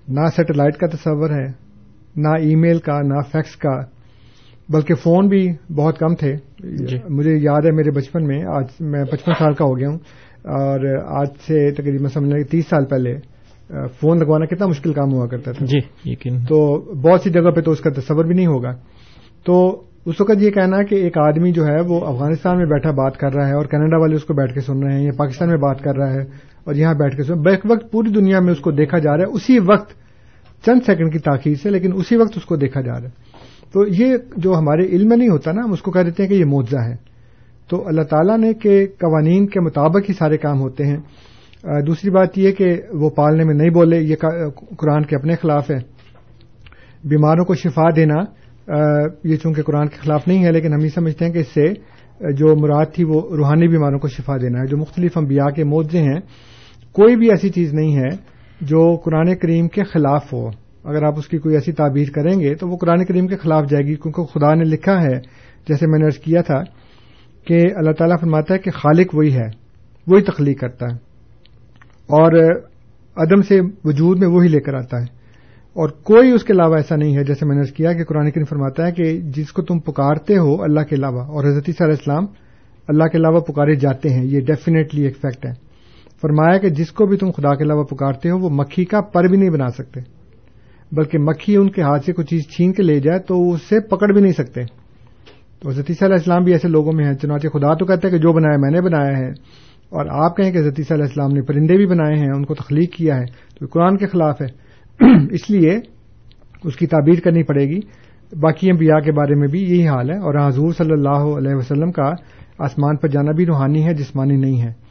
[0.09, 1.47] نہ سیٹلائٹ کا تصور ہے
[2.17, 3.81] نہ ای میل کا نہ فیکس کا۔
[4.69, 9.05] بلکہ فون بھی بہت کم تھے۔ جی۔ مجھے یاد ہے میرے بچپن میں آج میں
[9.05, 9.99] پچپن سال کا ہو گیا ہوں۔
[10.45, 13.17] اور آج سے تقریباً سمجھ لیں تیس سال پہلے
[13.69, 17.61] فون لگوانا کتنا مشکل کام ہوا کرتا تھا۔ جی یقین۔ تو بہت سی جگہ پہ
[17.61, 18.71] تو اس کا تصور بھی نہیں ہوگا۔
[19.45, 23.17] تو اس وقت یہ کہنا کہ ایک آدمی جو ہے وہ افغانستان میں بیٹھا بات
[23.17, 25.49] کر رہا ہے اور کینیڈا والے اس کو بیٹھ کے سن رہے ہیں یا پاکستان
[25.49, 26.23] میں بات کر رہا ہے
[26.65, 29.25] اور یہاں بیٹھ کے سن بیک وقت پوری دنیا میں اس کو دیکھا جا رہا
[29.25, 29.91] ہے اسی وقت
[30.67, 33.11] چند سیکنڈ کی تاخیر سے لیکن اسی وقت اس کو دیکھا جا رہا ہے۔
[33.73, 36.31] تو یہ جو ہمارے علم میں نہیں ہوتا نا ہم اس کو کہہ دیتے ہیں
[36.31, 36.95] کہ یہ معاوضہ ہے۔
[37.71, 40.97] تو اللہ تعالیٰ نے کہ قوانین کے مطابق ہی سارے کام ہوتے ہیں۔
[41.87, 44.17] دوسری بات یہ کہ وہ پالنے میں نہیں بولے، یہ
[44.79, 45.79] قرآن کے اپنے خلاف ہے
[47.05, 48.19] بیماروں کو شفا دینا
[49.25, 51.67] یہ چونکہ قرآن کے خلاف نہیں ہے، لیکن ہم یہ سمجھتے ہیں کہ اس سے
[52.33, 55.99] جو مراد تھی وہ روحانی بیماروں کو شفا دینا ہے، جو مختلف انبیاء کے موضے
[55.99, 56.21] ہیں۔
[56.93, 58.09] کوئی بھی ایسی چیز نہیں ہے
[58.61, 60.47] جو قرآن کریم کے خلاف ہو۔
[60.85, 63.69] اگر آپ اس کی کوئی ایسی تعبیر کریں گے تو وہ قرآن کریم کے خلاف
[63.71, 65.19] جائے گی، کیونکہ خدا نے لکھا ہے،
[65.69, 66.63] جیسے میں نے ارض کیا تھا
[67.47, 69.49] کہ اللہ تعالیٰ فرماتا ہے کہ خالق وہی ہے،
[70.07, 71.08] وہی تخلیق کرتا ہے۔
[72.09, 72.61] اور
[73.17, 75.19] عدم سے وجود میں وہی لے کر آتا ہے۔
[75.69, 78.45] اور کوئی اس کے علاوہ ایسا نہیں ہے، جیسے میں نے کیا کہ قرآن کریم
[78.45, 82.27] فرماتا ہے کہ جس کو تم پکارتے ہو اللہ کے علاوہ، اور حضرت علیہ السلام
[82.89, 85.53] اللہ کے علاوہ پکارے جاتے ہیں، یہ ڈیفینیٹلی ایک فیکٹ ہے۔
[86.23, 89.25] فرمایا کہ جس کو بھی تم خدا کے علاوہ پکارتے ہو، وہ مکھی کا پر
[89.25, 90.01] بھی نہیں بنا سکتے۔
[90.93, 93.81] بلکہ مکھی ان کے ہاتھ سے کوئی چیز چھین کے لے جائے تو اس سے
[93.81, 94.65] پکڑ بھی نہیں سکتے۔
[95.61, 98.19] تو حضرت علیہ السلام بھی ایسے لوگوں میں ہیں، چنانچہ خدا تو کہتا ہے کہ
[98.19, 99.31] جو بنایا میں نے بنایا ہے۔
[99.91, 102.95] اور آپ کہیں کہ حضرت علیہ السلام نے پرندے بھی بنائے ہیں، ان کو تخلیق
[102.95, 103.25] کیا ہے،
[103.61, 104.69] تو قرآن کے خلاف ہے۔
[105.31, 105.79] اس لیے
[106.65, 107.81] اس کی تعبیر کرنی پڑے گی۔
[108.41, 111.93] باقی انبیاء کے بارے میں بھی یہی حال ہے۔ اور حضور صلی اللہ علیہ وسلم
[111.93, 112.13] کا
[112.59, 114.89] آسمان پر جانا بھی روحانی ہے، جسمانی نہیں ہے۔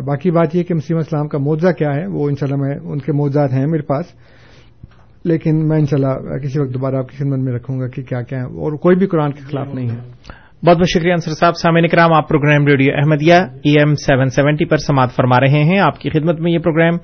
[0.00, 3.12] باقی بات یہ کہ مسیم اسلام کا معاوضہ کیا ہے، وہ انشاءاللہ میں، ان کے
[3.12, 4.06] معاوضات ہیں میرے پاس۔
[5.24, 8.38] لیکن میں انشاءاللہ کسی وقت دوبارہ آپ کی خدمت میں رکھوں گا کہ کیا کیا
[8.38, 9.96] ہے۔ اور کوئی بھی قرآن کے خلاف نہیں ہے۔
[10.66, 14.64] بہت بہت شکریہ انصر صاحب، سامعین کرام، آپ program radio Ahmadiyya E M seven seventy
[14.64, 16.96] پر سماعت فرما رہے ہیں۔ آپ کی خدمت میں یہ پروگرام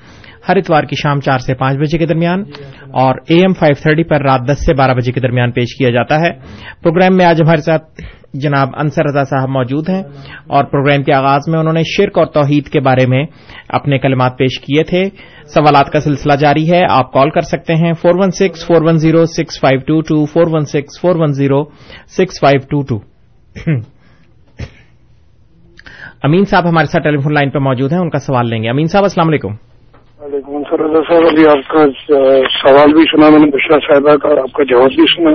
[0.49, 2.41] ہر اتوار کی شام چار سے پانچ بجے کے درمیان
[2.93, 5.91] اور اے ایم فائیو تھرٹی پر رات دس سے بارہ بجے کے درمیان پیش کیا
[5.91, 6.31] جاتا ہے۔
[6.83, 8.01] پروگرام میں آج ہمارے ساتھ
[8.35, 10.03] جناب انصر رضا صاحب موجود ہیں
[10.47, 13.25] اور پروگرام کے آغاز میں انہوں نے شرک اور توحید کے بارے میں
[13.69, 15.05] اپنے کلمات پیش کیے تھے۔
[15.47, 18.99] سوالات کا سلسلہ جاری ہے، آپ کال کر سکتے ہیں four one six four one
[18.99, 21.65] zero six five two two, four one six four one zero
[22.09, 23.16] six five two two.
[26.23, 28.69] Amin صاحب ہمارے ساتھ ٹیلی فون لائن پہ موجود ہیں ان کا سوال لیں گے۔
[28.69, 31.79] امین صاحب السلام علیکم۔ وعلیکم السلام صاحب ابھی آپ کا
[32.49, 35.31] سوال بھی سنا میں نے بشرا صاحبہ کا اور آپ کا جواب بھی سنا۔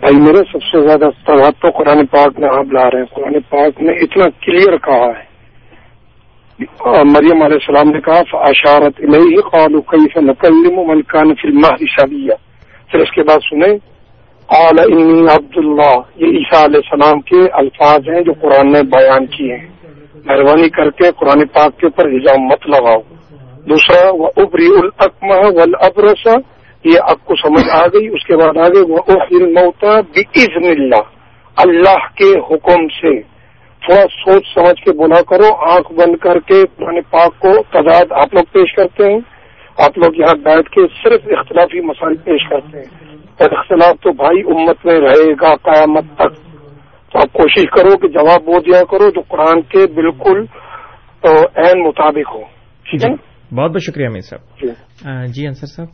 [0.00, 3.32] بھائی میرے سب سے زیادہ سوال تو قرآن پاک میں آپ لا رہے ہیں۔ قرآن
[3.32, 5.36] پاک نے اتنا کلیئر کہا ہے۔
[7.04, 12.32] مریم علیہ السلام نے کہا اشارت نہیں قالو کئی سے نکلم ملکان فلم شادیہ
[12.90, 13.95] پھر اس کے بعد سنیں
[14.46, 19.56] قال انی عبداللہ یہ عیسیٰ علیہ السلام کے الفاظ ہیں جو قرآن نے بیان کیے
[19.56, 19.68] ہیں۔
[20.26, 23.00] مہربانی کر کے قرآن پاک کے اوپر حجام مت لگاؤ۔
[23.68, 26.30] دوسرا وہ ابری العقم ولابرسا
[26.84, 31.02] یہ آپ کو سمجھ آ گئی۔ اس کے بعد آگے وہ ابر موتا بزن اللہ
[31.56, 33.22] اللہ کے حکم سے۔
[33.86, 38.34] تھوڑا سوچ سمجھ کے بولا کرو۔ آنکھ بند کر کے قرآن پاک کو تعداد آپ
[38.34, 39.20] لوگ پیش کرتے ہیں۔
[39.78, 43.05] آپ لوگ یہاں بیٹھ کے صرف اختلافی مسائل پیش کرتے ہیں۔
[43.40, 46.36] اور اختلاف تو بھائی امت میں رہے گا قیامت تک۔
[47.12, 50.44] تو آپ کوشش کرو کہ جواب وہ دیا کرو جو قرآن کے بالکل
[51.56, 52.40] عین مطابق ہو۔
[52.82, 55.88] ٹھیک ہے؟ نا؟ بہت بہت شکریہ امیر صاحب۔ جی۔ جی انصر صاحب۔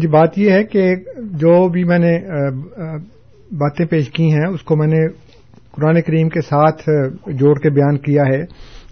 [0.00, 2.18] جی بات یہ ہے کہ جو بھی میں نے
[3.52, 5.08] باتیں پیش کی ہیں اس کو میں نے
[5.72, 6.82] قرآن کریم کے ساتھ
[7.26, 8.42] جوڑ کے بیان کیا ہے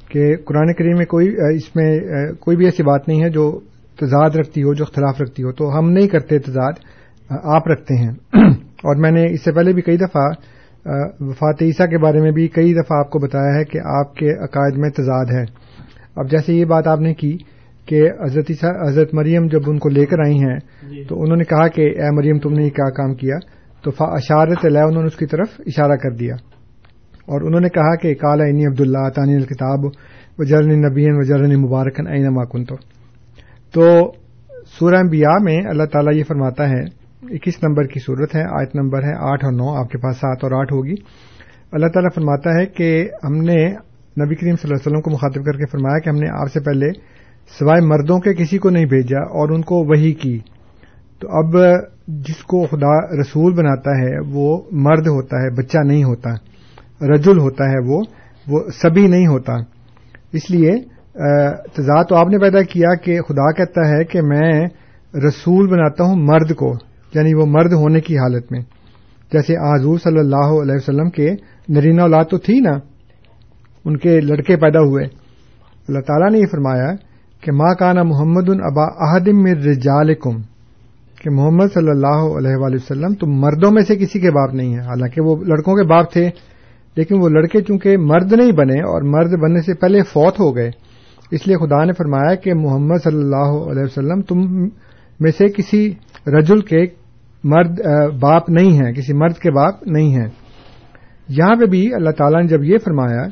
[0.09, 1.99] کہ قرآن کریم میں کوئی اس میں
[2.41, 3.61] کوئی بھی ایسی بات نہیں ہے جو
[4.01, 6.73] تضاد رکھتی ہو جو اختلاف رکھتی ہو۔ تو ہم نہیں کرتے تضاد۔
[7.31, 8.11] آپ رکھتے ہیں۔
[8.61, 10.23] اور میں نے اس سے پہلے بھی کئی دفعہ
[11.21, 14.31] وفات عیسیٰ کے بارے میں بھی کئی دفعہ آپ کو بتایا ہے کہ آپ کے
[14.31, 15.45] عقائد میں تضاد ہے۔
[16.17, 17.37] اب جیسے یہ بات آپ نے کی
[17.87, 20.59] کہ حضرت عیسیٰ حضرت مریم جب ان کو لے کر آئی ہیں
[21.09, 23.37] تو انہوں نے کہا کہ اے مریم تم نے یہ کیا کام کیا؟
[23.85, 26.35] تو اشارت علیہ انہوں نے اس کی طرف اشارہ کر دیا۔
[27.27, 29.85] اور انہوں نے کہا کہ کالا انی عبداللہ تعانی الکتاب
[30.39, 32.75] وجرن نبین وجرن مبارکن عین ماکن تو
[33.73, 34.13] تو
[34.79, 39.03] سورہ انبیاء میں اللہ تعالیٰ یہ فرماتا ہے اکیس نمبر کی صورت ہے، آیت نمبر
[39.03, 40.95] ہے آٹھ اور نو، آپ کے پاس سات اور آٹھ ہوگی۔
[41.73, 42.89] اللہ تعالیٰ فرماتا ہے کہ
[43.25, 43.57] ہم نے
[44.21, 46.53] نبی کریم صلی اللہ علیہ وسلم کو مخاطب کر کے فرمایا کہ ہم نے آپ
[46.53, 46.91] سے پہلے
[47.59, 50.39] سوائے مردوں کے کسی کو نہیں بھیجا اور ان کو وہی کی۔
[51.21, 51.57] تو اب
[52.27, 56.31] جس کو خدا رسول بناتا ہے، وہ مرد ہوتا ہے، بچہ نہیں ہوتا،
[57.15, 58.03] رجل ہوتا ہے وہ
[58.49, 59.53] وہ سبھی نہیں ہوتا۔
[60.33, 60.73] اس لیے
[61.75, 64.53] تضاد تو آپ نے پیدا کیا کہ خدا کہتا ہے کہ میں
[65.15, 66.73] رسول بناتا ہوں مرد کو۔
[67.17, 68.61] یعنی وہ مرد ہونے کی حالت میں۔
[69.33, 71.29] جیسے حضور صلی اللہ علیہ وسلم کے
[71.69, 72.73] نرینہ اولاد تو تھی نا،
[73.85, 75.05] ان کے لڑکے پیدا ہوئے۔
[75.89, 76.91] اللہ تعالیٰ نے یہ فرمایا
[77.43, 80.37] کہ ماں کانا محمد ابا احدم میں رجالکم،
[81.21, 84.75] کہ محمد صلی اللہ علیہ وآلہ وسلم تو مردوں میں سے کسی کے باپ نہیں
[84.75, 86.29] ہے حالانکہ وہ لڑکوں کے باپ تھے،
[86.97, 90.71] لیکن وہ لڑکے چونکہ مرد نہیں بنے اور مرد بننے سے پہلے فوت ہو گئے۔
[91.31, 94.39] اس لیے خدا نے فرمایا کہ محمد صلی اللہ علیہ وسلم تم
[95.21, 95.83] میں سے کسی
[96.27, 96.87] رجل کے
[97.53, 97.81] مرد
[98.21, 100.29] باپ نہیں ہیں، کسی مرد کے باپ نہیں ہیں۔
[101.29, 103.27] یہاں پہ بھی اللہ تعالیٰ نے جب یہ فرمایا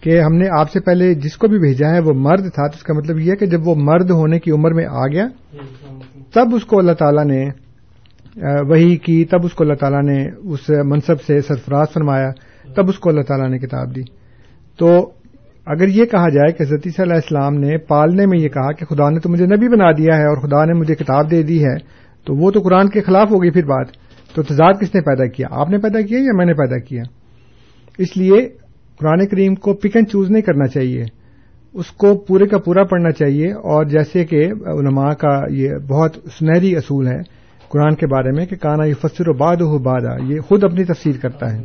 [0.00, 2.76] کہ ہم نے آپ سے پہلے جس کو بھی بھیجا ہے وہ مرد تھا، تو
[2.76, 5.26] اس کا مطلب یہ ہے کہ جب وہ مرد ہونے کی عمر میں آ گیا،
[6.34, 7.44] تب اس کو اللہ تعالیٰ نے
[8.68, 10.18] وہی کی، تب اس کو اللہ تعالیٰ نے
[10.52, 12.30] اس منصب سے سرفراز فرمایا،
[12.74, 14.02] تب اس کو اللہ تعالیٰ نے کتاب دی۔
[14.78, 15.10] تو
[15.66, 18.72] اگر یہ کہا جائے کہ حضرت صلی اللہ علیہ السلام نے پالنے میں یہ کہا
[18.72, 21.42] کہ خدا نے تو مجھے نبی بنا دیا ہے اور خدا نے مجھے کتاب دے
[21.42, 21.74] دی ہے
[22.24, 23.86] تو وہ تو قرآن کے خلاف ہو گئی پھر بات۔
[24.34, 27.02] تو تضاد کس نے پیدا کیا؟ آپ نے پیدا کیا یا میں نے پیدا کیا؟
[27.98, 28.48] اس لیے
[28.98, 31.04] قرآن کریم کو پک اینڈ چوز نہیں کرنا چاہیے۔
[31.74, 36.76] اس کو پورے کا پورا پڑھنا چاہیے۔ اور جیسے کہ علماء کا یہ بہت سنہری
[36.76, 37.20] اصول ہے
[37.68, 40.84] قرآن کے بارے میں کہ کانا یہ فصر و باد ہو بادا یہ خود اپنی
[40.84, 41.62] تفسیر کرتا ہے۔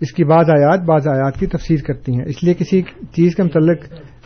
[0.00, 3.42] اس کی بعض آیات بعض آیات کی تفسیر کرتی ہیں۔ اس لیے کسی چیز کے
[3.42, 3.78] متعلق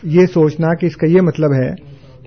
[0.02, 1.70] یہ سوچنا کہ اس کا یہ مطلب ہے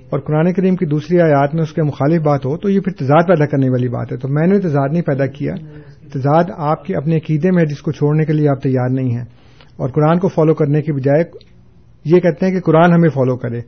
[0.09, 2.91] اور قرآن کریم کی دوسری آیات میں اس کے مخالف بات ہو تو یہ پھر
[2.91, 5.53] تضاد پیدا کرنے والی بات ہے۔ تو میں نے تضاد نہیں پیدا کیا۔
[6.13, 9.11] تضاد آپ کے اپنے عقیدے میں ہے جس کو چھوڑنے کے لیے آپ تیار نہیں
[9.11, 9.25] ہیں۔
[9.77, 11.23] اور قرآن کو فالو کرنے کی بجائے
[12.05, 13.61] یہ کہتے ہیں کہ قرآن ہمیں فالو کرے۔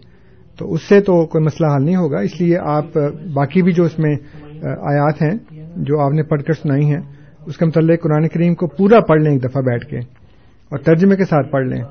[0.57, 2.85] تو اس سے تو کوئی مسئلہ حل نہیں ہوگا۔ اس لیے آپ،
[3.33, 4.15] باقی بھی جو اس میں،
[4.63, 5.33] آیات ہیں،
[5.75, 7.01] جو آپ نے پڑھ کر سنائی ہیں،
[7.45, 11.15] اس کے متعلق قرآن کریم کو پورا پڑھ لیں ایک دفعہ بیٹھ کے اور ترجمے
[11.15, 11.81] کے ساتھ پڑھ لیں۔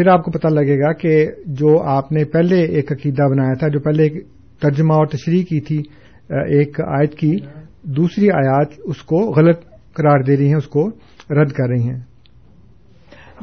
[0.00, 3.68] پھر آپ کو پتہ لگے گا کہ جو آپ نے پہلے ایک عقیدہ بنایا تھا
[3.68, 4.26] جو پہلے ایک
[4.60, 5.82] ترجمہ اور تشریح کی تھی
[6.28, 7.36] ایک آیت کی
[7.82, 9.60] دوسری آیات اس کو غلط
[9.92, 10.88] قرار دے رہی ہیں اس کو
[11.30, 11.98] رد کر رہی ہیں۔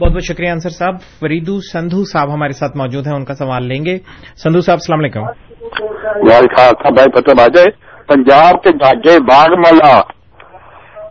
[0.01, 3.65] بہت بہت شکریہ انصر صاحب۔ فریدو سندھو صاحب ہمارے ساتھ موجود ہیں ان کا سوال
[3.65, 3.97] لیں گے۔
[4.43, 5.23] سندھو صاحب السلام علیکم۔
[6.27, 7.69] بھائی پتہ
[8.07, 9.99] پنجاب کے جاگے باغ ملا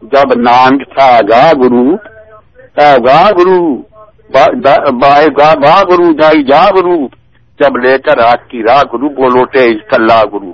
[0.02, 1.96] جب نانگ تھا گا گرو
[2.78, 3.95] گا گرو۔
[4.34, 7.06] گا گرو جائی جا گرو۔
[7.60, 10.52] جب لے کر آج کی راہ گرو بولوٹے کلا گرو۔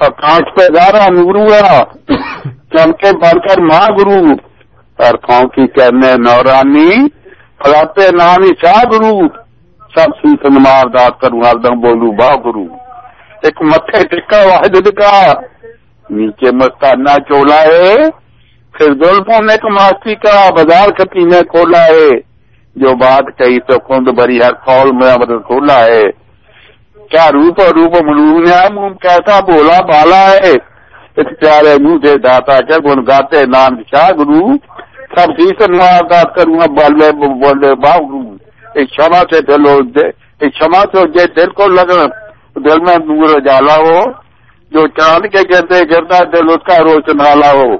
[0.00, 1.46] اور کانچ پہ گارا نورو
[2.72, 4.34] چمکے بڑھ کر ماں گرو۔
[4.98, 7.08] اور کھاؤں کی کرنے نورانی،
[7.58, 9.28] فلاتے نامی شاہ گرو۔
[9.94, 12.64] سب سیت نمار داد کروں، ہر دم بولو با گرو۔
[13.42, 15.32] ایک متھے ٹکا، واحد کا
[16.10, 17.94] نیچے مستانہ چولا ہے۔
[18.72, 22.35] پھر دولفوں نے ایک ماستی کا، بازار کتی نے کھولا ہے۔
[22.76, 26.02] جو بات کہی تو کند بری ہر قول میں امر کھولا ہے
[27.10, 30.52] کیا روپ اور روپ ملوم ہے کیسا بولا بالا ہے؟
[31.16, 34.56] اس پیارے منہ سے داتا کیا گن گاتے نام شاہ گرو؟
[35.16, 38.36] سب چیز ملاقات کروں گا بولے گرو۔
[38.74, 39.64] ایک شما سے دل
[40.54, 41.92] شما سے جے دل کو لگ
[42.56, 44.26] دل میں نور جالا ہو۔
[44.70, 47.72] جو چاند کے گردے گرتا دل اس کا روشن والا ہو۔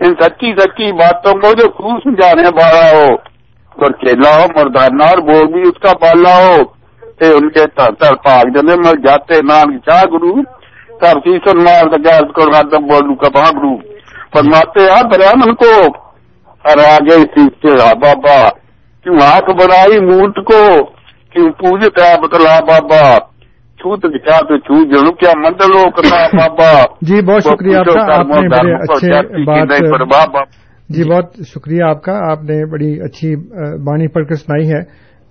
[0.00, 3.33] ان سچی سچی باتوں کو جو خوب سمجھانے والا ہو۔
[3.76, 6.64] اور کھیلا ہو مردانہ اور وہ بھی اس کا پالا ہو۔
[7.18, 10.42] کہ ان کے تر پاک جنے مر جاتے نام چاہ گرو
[10.98, 13.76] تب سیسن مار دگا اس کو رادم بولو کا گرو
[14.34, 15.86] فرماتے ہیں برہمن کو۔
[16.64, 18.48] اور آگے سیکھتے رہا بابا
[19.02, 20.94] کیوں آنکھ بنائی مونٹ کو؟
[30.88, 33.36] جی،, جی بہت شکریہ آپ کا۔ آپ نے بڑی اچھی
[33.84, 34.80] بانی پڑھ کر سنائی ہے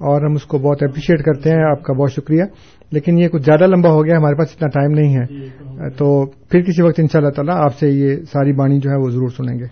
[0.04, 2.44] اور ہم اس کو بہت اپریشیٹ کرتے ہیں۔ آپ کا بہت شکریہ۔
[2.92, 5.50] لیکن یہ کچھ زیادہ لمبا ہو گیا ہمارے پاس اتنا ٹائم نہیں ہے۔ جی،
[5.98, 8.96] تو پھر کسی وقت ان شاء اللہ تعالیٰ آپ سے یہ ساری بانی جو ہے
[8.96, 9.66] وہ ضرور سنیں گے۔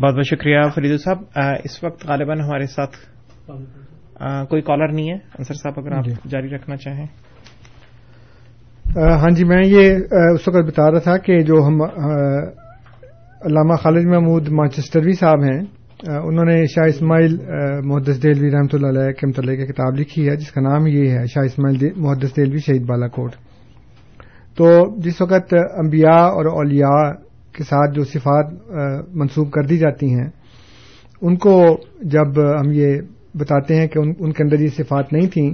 [0.00, 1.16] بہت بہت شکریہ فریدو صاحب۔
[1.64, 2.96] اس وقت غالباً ہمارے ساتھ
[4.48, 7.06] کوئی کالر نہیں ہے۔ انصر صاحب اگر آپ جی۔ جاری رکھنا چاہیں۔
[8.96, 9.94] ہاں جی میں یہ
[10.34, 11.82] اس وقت بتا رہا تھا کہ جو ہم
[13.40, 15.60] علامہ خالد محمود مانچسٹروی صاحب ہیں۔
[16.24, 17.36] انہوں نے شاہ اسماعیل
[17.84, 21.10] محدث دہلوی رحمۃ اللہ علیہ کے متعلق کی کتاب لکھی ہے، جس کا نام یہ
[21.10, 23.32] ہے شاہ اسماعیل محدث دہلوی شہید بالا کوٹ۔
[24.58, 24.66] تو
[25.04, 27.02] جس وقت انبیاء اور اولیاء
[27.54, 28.52] کے ساتھ جو صفات
[29.14, 30.28] منسوب کر دی جاتی ہیں،
[31.22, 31.56] ان کو
[32.12, 32.96] جب ہم یہ
[33.40, 35.50] بتاتے ہیں کہ ان کے اندر یہ صفات نہیں تھیں،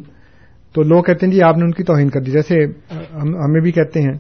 [0.75, 2.65] تو لوگ کہتے ہیں جی آپ نے ان کی توہین کر دی۔ جیسے
[3.15, 4.17] ہمیں بھی کہتے ہیں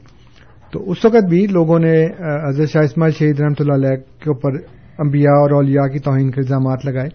[0.76, 2.06] تو اس وقت بھی لوگوں نے
[2.48, 4.50] حضرت شاہ اسماعیل شہید رحمۃ اللہ علیہ کے اوپر
[4.98, 7.08] انبیاء اور اولیاء کی توہین کے الزامات لگائے۔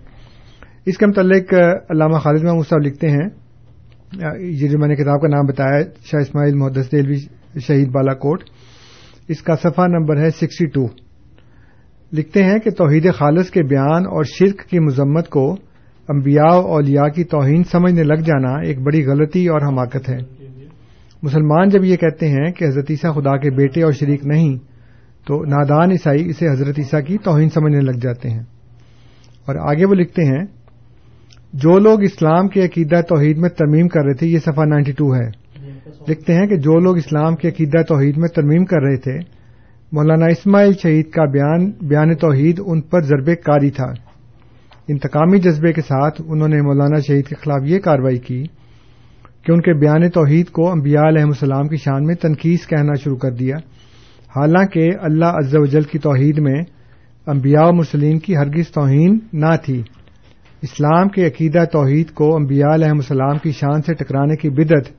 [0.86, 1.53] اس کے متعلق
[1.89, 3.30] علامہ خالد محمود صاحب لکھتے ہیں۔
[4.39, 7.16] یہ جو میں نے کتاب کا نام بتایا شاہ اسماعیل محدث دلوی
[7.59, 8.43] شہید بالا کوٹ۔
[9.28, 10.86] اس کا صفحہ نمبر ہے سکسٹی ٹو۔
[12.14, 15.53] لکھتے ہیں کہ توحید خالص کے بیان اور شرک کی مذمت کو
[16.09, 20.41] انبیاء اولیا اولیاء کی توہین سمجھنے لگ جانا ایک بڑی غلطی اور حماقت ہے۔
[21.24, 24.57] مسلمان جب یہ کہتے ہیں کہ حضرت عیسیٰ خدا کے بیٹے اور شریک نہیں،
[25.28, 28.43] تو نادان عیسائی اسے حضرت عیسیٰ کی توہین سمجھنے لگ جاتے ہیں۔
[29.45, 30.45] اور آگے وہ لکھتے ہیں،
[31.53, 35.41] جو لوگ اسلام کے عقیدہ توحید میں ترمیم کر رہے تھے، یہ صفحہ 92 ہے۔
[36.07, 39.17] لکھتے ہیں کہ جو لوگ اسلام کے عقیدہ توحید میں ترمیم کر رہے تھے،
[39.91, 43.93] مولانا اسماعیل شہید کا بیان بیان توحید ان پر ضرب کاری تھا۔
[44.88, 48.43] انتقامی جذبے کے ساتھ انہوں نے مولانا شہید کے خلاف یہ کاروائی کی۔
[49.46, 53.18] کہ ان کے بیان توحید کو انبیاء علیہ السلام کی شان میں تنخیص کہنا شروع
[53.18, 53.56] کر دیا۔
[54.36, 56.62] حالانکہ اللہ عز و جل کی توحید میں
[57.28, 59.82] انبیاء و مسلم کی ہرگز توہین نہ تھی۔
[60.62, 64.92] اسلام کے عقیدہ توحید کو انبیاء علیہ السلام کی شان سے ٹکرانے کی بدت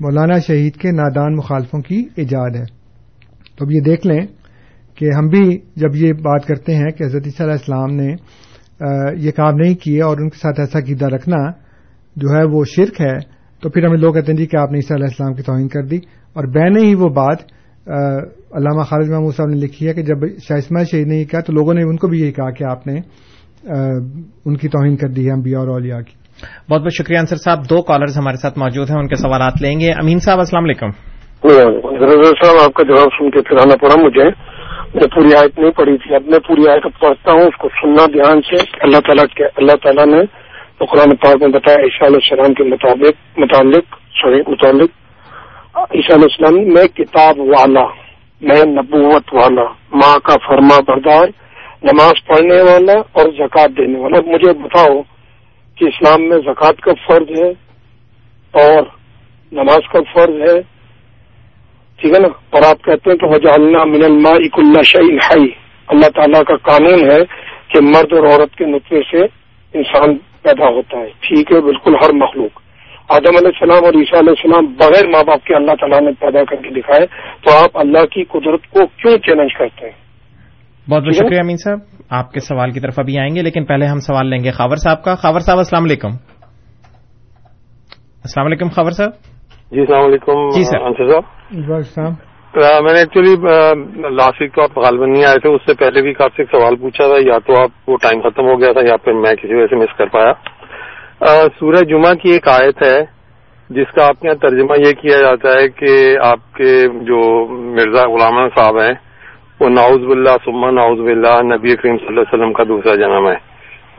[0.00, 2.64] مولانا شہید کے نادان مخالفوں کی ایجاد ہے۔
[3.56, 4.20] تو اب یہ دیکھ لیں
[4.94, 8.14] کہ ہم بھی جب یہ بات کرتے ہیں کہ حضرت عیسیٰ علیہ السلام نے
[9.26, 11.50] یہ کام نہیں کیے اور ان کے ساتھ ایسا عقیدہ رکھنا
[12.16, 14.76] جو ہے وہ شرک ہے تو پھر ہمیں لوگ کہتے ہیں جی کہ آپ نے
[14.76, 15.96] عیسیٰ علیہ السلام کی توہین کر دی۔
[16.32, 17.36] اور بین ہی وہ بات
[18.52, 20.16] علامہ خالد محمود صاحب نے لکھی ہے کہ جب
[20.48, 22.64] شاہ اسماعیل شہید نے یہ کہا تو لوگوں نے ان کو بھی یہی کہا کہ
[22.64, 23.00] آپ نے
[24.44, 26.14] ان کی توہین کر دی ہے انبیاء اور اولیا کی۔
[26.70, 29.80] بہت بہت شکریہ انصر صاحب۔ دو کالرز ہمارے ساتھ موجود ہیں ان کے سوالات لیں
[29.80, 30.90] گے۔ امین صاحب السلام علیکم۔
[32.42, 34.24] صاحب آپ کا جواب سن کے پھرانا پڑا مجھے۔
[34.94, 38.06] میں پوری آیت نہیں پڑھی تھی۔ اب میں پوری آیت پڑھتا ہوں اس کو سننا
[38.06, 40.47] دھیان سے۔ اللہ تعالیٰ اللہ تعالیٰ نے
[40.78, 44.90] تو قرآن پاک میں بتایا عیشا علیہ السلام کے مطابق متعلق سوری، متعلق۔
[45.74, 47.84] عیشا علیہ السلام، میں کتاب والا،
[48.40, 51.28] میں نبوت والا، ماں کا فرما بردار،
[51.82, 55.02] نماز پڑھنے والا اور زکوٰۃ دینے والا۔ مجھے بتاؤ
[55.76, 57.50] کہ اسلام میں زکوٰۃ کا فرض ہے
[58.54, 58.82] اور
[59.52, 60.60] نماز کا فرض ہے۔
[61.98, 65.48] ٹھیک ہے نا؟ اور آپ کہتے ہیں کہ وجہ اللہ من الماء اللہ شعیل
[65.88, 67.24] اللہ تعالیٰ کا قانون ہے
[67.68, 69.24] کہ مرد اور عورت کے نطفے سے
[69.74, 72.60] انسان پیدا ہوتا ہے۔ ٹھیک ہے بالکل ہر مخلوق۔
[73.08, 76.44] آدم علیہ السلام اور عیسیٰ علیہ السلام بغیر ماں باپ کے اللہ تعالیٰ نے پیدا
[76.44, 77.06] کر کے دکھائے
[77.40, 79.92] تو آپ اللہ کی قدرت کو کیوں چیلنج کرتے ہیں؟
[80.90, 81.78] بہت بہت شکریہ امین صاحب۔
[82.10, 84.76] آپ کے سوال کی طرف ابھی آئیں گے لیکن پہلے ہم سوال لیں گے خاور
[84.76, 86.08] صاحب کا۔ خاور صاحب السلام علیکم۔
[88.22, 89.10] السلام علیکم خاور صاحب۔
[89.70, 92.27] جی السلام علیکم جی سر۔ صاحب۔ جی،
[92.58, 93.34] میں نے ایکچولی
[94.16, 96.76] لاسٹ ویک تو آپ غالباً نہیں آئے تھے، اس سے پہلے بھی کافی ایک سوال
[96.82, 99.54] پوچھا تھا، یا تو آپ وہ ٹائم ختم ہو گیا تھا، یا پھر میں کسی
[99.54, 100.32] وجہ سے مس کر پایا۔
[101.58, 102.98] سورہ جمعہ کی ایک آیت ہے،
[103.70, 105.92] جس کا آپ کے یہاں ترجمہ یہ کیا جاتا ہے کہ
[106.26, 106.72] آپ کے
[107.08, 107.20] جو
[107.76, 108.94] مرزا غلام صاحب ہیں،
[109.60, 113.28] وہ ناؤز باللہ سما ناؤز باللہ نبی کریم صلی اللہ علیہ وسلم کا دوسرا جنم
[113.28, 113.36] ہے۔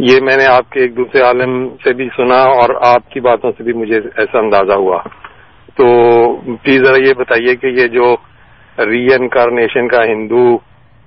[0.09, 3.51] یہ میں نے آپ کے ایک دوسرے عالم سے بھی سنا اور آپ کی باتوں
[3.57, 4.99] سے بھی مجھے ایسا اندازہ ہوا۔
[5.77, 5.85] تو
[6.63, 8.15] پلیز ذرا یہ بتائیے کہ یہ جو
[8.85, 10.55] ری انکارنیشن کا ہندو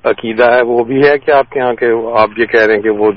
[0.05, 1.87] عقیدہ ہے وہ بھی ہے کہ آپ کے یہاں کے
[2.21, 3.13] آپ یہ کہہ رہے ہیں کہ وہ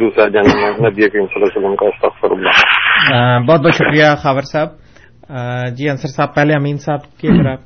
[0.00, 4.42] دوسرا جنم نبی کریم صلی اللہ علیہ وسلم کا استغفر اللہ۔ بہت بہت شکریہ خاور
[4.42, 4.68] صاحب۔
[5.76, 7.58] جی انصر صاحب پہلے امین صاحب کی اگر آپ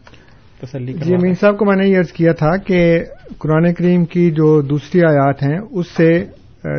[0.61, 3.01] تسلی جی امین صاحب کو میں نے یہ عرض کیا تھا کہ
[3.39, 6.25] قرآن کریم کی جو دوسری آیات ہیں اس سے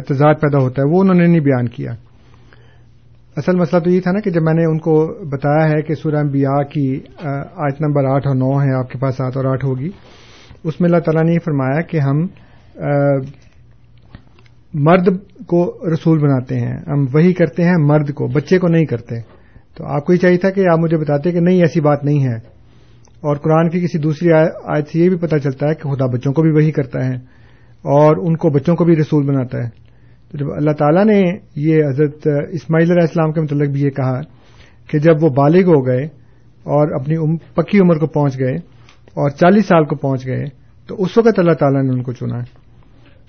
[0.10, 1.92] تضاد پیدا ہوتا ہے وہ انہوں نے نہیں بیان کیا۔
[3.38, 5.94] اصل مسئلہ تو یہ تھا نا کہ جب میں نے ان کو بتایا ہے کہ
[5.96, 7.00] سورہ انبیاء کی
[7.56, 9.90] آیت نمبر آٹھ اور نو ہے، آپ کے پاس سات اور آٹھ ہوگی،
[10.64, 12.28] اس میں اللہ تعالیٰ نے یہ فرمایا کہ ہم
[14.74, 15.08] مرد
[15.48, 19.20] کو رسول بناتے ہیں، ہم وہی کرتے ہیں مرد کو، بچے کو نہیں کرتے۔
[19.78, 22.24] تو آپ کو یہ چاہیے تھا کہ آپ مجھے بتاتے کہ نہیں، ایسی بات نہیں
[22.24, 22.36] ہے۔
[23.22, 24.32] اور قرآن کی کسی دوسری
[24.66, 27.16] آیت سے یہ بھی پتہ چلتا ہے کہ خدا بچوں کو بھی وہی کرتا ہے
[27.96, 29.85] اور ان کو بچوں کو بھی رسول بناتا ہے۔
[30.38, 31.22] تو جب اللہ تعالیٰ نے
[31.56, 34.22] یہ حضرت اسماعیل علیہ السلام کے متعلق بھی یہ کہا
[34.90, 36.04] کہ جب وہ بالغ ہو گئے
[36.64, 38.56] اور اپنی پکی عمر کو پہنچ گئے
[39.14, 40.46] اور چالیس سال کو پہنچ گئے،
[40.88, 42.40] تو اس وقت اللہ تعالیٰ نے ان کو چنا۔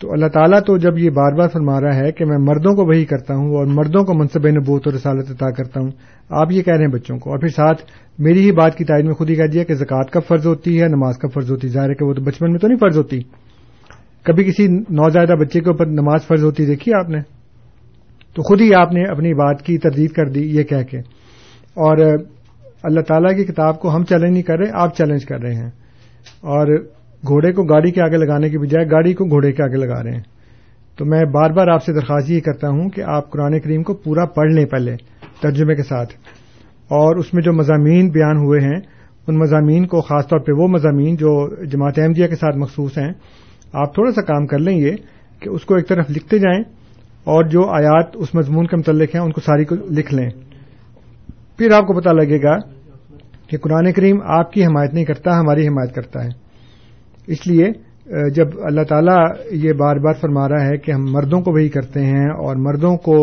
[0.00, 2.84] تو اللہ تعالیٰ تو جب یہ بار بار فرما رہا ہے کہ میں مردوں کو
[2.84, 5.90] وہی کرتا ہوں اور مردوں کو منصب نبوت اور رسالت عطا کرتا ہوں،
[6.30, 7.82] آپ یہ کہہ رہے ہیں بچوں کو۔ اور پھر ساتھ
[8.18, 10.82] میری ہی بات کی تائید میں خود ہی کہہ دیا کہ زکوٰۃ کا فرض ہوتی
[10.82, 12.78] ہے، نماز کا فرض ہوتی ہے، ظاہر ہے کہ وہ تو بچپن میں تو نہیں
[12.78, 13.20] فرض ہوتی۔
[14.26, 17.20] کبھی کسی نوزائیدہ بچے کے اوپر نماز فرض ہوتی دیکھی آپ نے؟
[18.34, 20.98] تو خود ہی آپ نے اپنی بات کی، تردید کر دی، یہ کہہ کے۔
[21.74, 21.96] اور
[22.82, 25.70] اللہ تعالیٰ کی کتاب کو ہم چیلنج نہیں کر رہے، آپ چیلنج کر رہے ہیں۔
[26.40, 26.78] اور
[27.26, 30.12] گھوڑے کو گاڑی کے آگے لگانے کی بجائے گاڑی کو گھوڑے کے آگے لگا رہے
[30.12, 30.22] ہیں۔
[30.98, 33.94] تو میں بار بار آپ سے درخواست یہ کرتا ہوں کہ آپ قرآن کریم کو
[33.94, 34.96] پورا پڑھ لیں پہلے،
[35.42, 36.12] ترجمے کے ساتھ۔
[36.68, 38.80] اور اس میں جو مضامین بیان ہوئے ہیں،
[39.28, 43.12] ان مضامین کو خاص طور پہ وہ مضامین جو جماعت احمدیہ کے ساتھ مخصوص ہیں
[43.76, 44.92] آپ تھوڑا سا کام کر لیں یہ
[45.40, 46.60] کہ اس کو ایک طرف لکھتے جائیں
[47.24, 50.28] اور جو آیات اس مضمون کے متعلق ہیں ان کو ساری کو لکھ لیں۔
[51.58, 52.56] پھر آپ کو پتا لگے گا
[53.48, 56.28] کہ قرآن کریم آپ کی حمایت نہیں کرتا، ہماری حمایت کرتا ہے۔
[57.26, 57.70] اس لیے
[58.30, 59.18] جب اللہ تعالیٰ
[59.50, 62.96] یہ بار بار فرما رہا ہے کہ ہم مردوں کو وہی کرتے ہیں اور مردوں
[62.96, 63.16] کو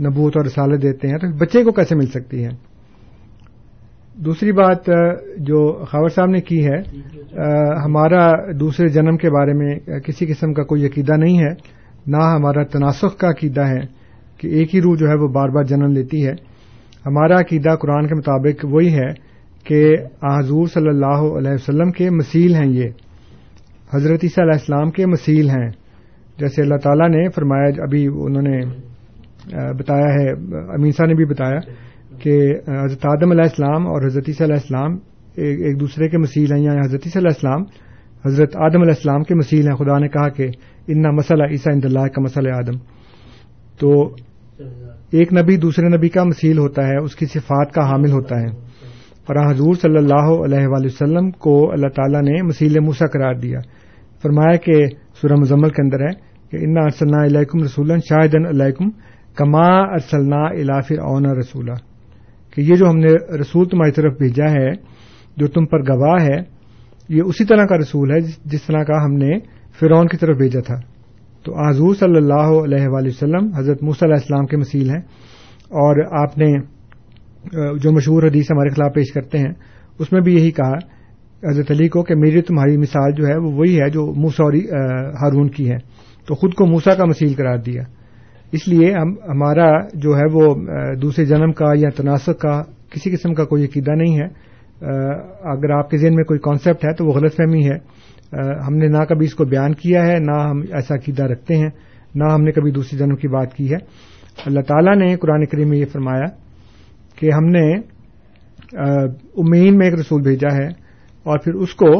[0.00, 2.48] نبوت اور رسالت دیتے ہیں، تو بچے کو کیسے مل سکتی ہے؟
[4.24, 4.90] دوسری بات
[5.36, 6.78] جو خاور صاحب نے کی ہے
[7.84, 11.50] ہمارا دوسرے جنم کے بارے میں کسی قسم کا کوئی عقیدہ نہیں ہے،
[12.06, 13.80] نہ ہمارا تناسخ کا عقیدہ ہے
[14.38, 16.32] کہ ایک ہی روح جو ہے وہ بار بار جنم لیتی ہے۔
[17.06, 19.12] ہمارا عقیدہ قرآن کے مطابق وہی ہے
[19.64, 22.88] کہ حضور صلی اللہ علیہ وسلم کے مسیل ہیں یہ۔
[23.94, 25.70] حضرت عیسیٰ علیہ السلام کے مسیل ہیں۔
[26.38, 28.58] جیسے اللہ تعالیٰ نے فرمایا، ابھی انہوں نے
[29.78, 30.30] بتایا ہے،
[30.74, 31.58] امین صاحب نے بھی بتایا
[32.20, 32.54] کہ
[32.84, 34.96] حضرت آدم علیہ السلام اور حضرت عیسیٰ علیہ السلام
[35.34, 37.62] ایک دوسرے کے مسیل ہیں یعنی حضرت عیسیٰ علیہ السلام،
[38.26, 40.48] حضرت آدم علیہ السلام کے مسیل ہیں۔ خدا نے کہا کہ
[40.88, 42.78] انا مسئلہ عیسیٰ اند اللہ کا مسئلہ آدم۔
[43.80, 44.14] تو
[45.10, 48.46] ایک نبی دوسرے نبی کا مسیل ہوتا ہے، اس کی صفات کا حامل ہوتا ہے۔
[49.28, 53.58] اور حضور صلی اللہ علیہ وآلہ وسلم کو اللہ تعالیٰ نے مسیل موسا قرار دیا۔
[54.22, 54.86] فرمایا کہ
[55.20, 58.90] سورہ مزمل کے اندر ہے کہ انا ارسلنا علیکم رسول شاہدن علیکم
[59.36, 61.72] کما ارسلنا الافر اونا رسولہ
[62.56, 64.70] کہ یہ جو ہم نے رسول تمہاری طرف بھیجا ہے،
[65.36, 66.38] جو تم پر گواہ ہے،
[67.08, 69.38] یہ اسی طرح کا رسول ہے، جس طرح کا ہم نے
[69.80, 70.80] فرعون کی طرف بھیجا تھا۔
[71.44, 75.00] تو حضور صلی اللہ علیہ وآلہ وسلم، حضرت موسی علیہ السلام کے مسیل ہیں۔
[75.64, 76.52] اور آپ نے
[77.78, 79.52] جو مشہور حدیث ہمارے خلاف پیش کرتے ہیں،
[79.98, 80.72] اس میں بھی یہی کہا،
[81.50, 84.52] حضرت علی کو کہ میری تمہاری مثال جو ہے، وہ وہی ہے جو موسا اور
[85.22, 85.76] ہارون کی ہے۔
[86.26, 87.82] تو خود کو موسا کا مسیل قرار دیا۔
[88.52, 90.54] اس لیے ہم ہمارا جو ہے وہ
[91.02, 94.26] دوسرے جنم کا یا تناسب کا کسی قسم کا کوئی عقیدہ نہیں ہے۔
[95.42, 97.96] اگر آپ کے ذہن میں کوئی کانسیپٹ ہے تو وہ غلط فہمی ہے۔
[98.68, 101.68] ہم نے نہ کبھی اس کو بیان کیا ہے، نہ ہم ایسا عقیدہ رکھتے ہیں،
[102.14, 103.76] نہ ہم نے کبھی دوسری جنم کی بات کی ہے۔
[104.46, 106.24] اللہ تعالیٰ نے قرآن کریم میں یہ فرمایا
[107.18, 107.72] کہ ہم نے
[109.36, 110.66] امین میں ایک رسول بھیجا ہے
[111.22, 111.98] اور پھر اس کو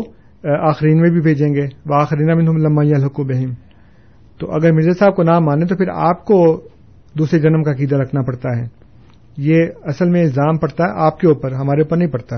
[0.68, 3.65] آخرین میں بھی بھیجیں گے۔ وہ آخرین میں لما الحق بہم۔
[4.38, 6.60] تو اگر مرزا صاحب کو نہ مانے تو پھر آپ کو
[7.18, 8.66] دوسرے جنم کا عقیدہ رکھنا پڑتا ہے۔
[9.36, 12.36] یہ اصل میں الزام پڑتا ہے، آپ کے اوپر، ہمارے اوپر نہیں پڑتا۔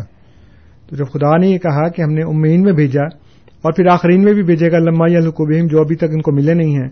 [0.89, 3.03] تو جب خدا نے یہ کہا کہ ہم نے امین میں بھیجا
[3.63, 6.55] اور پھر آخرین میں بھی بھیجے گا لما القبیم جو ابھی تک ان کو ملے
[6.55, 6.89] نہیں ہیں،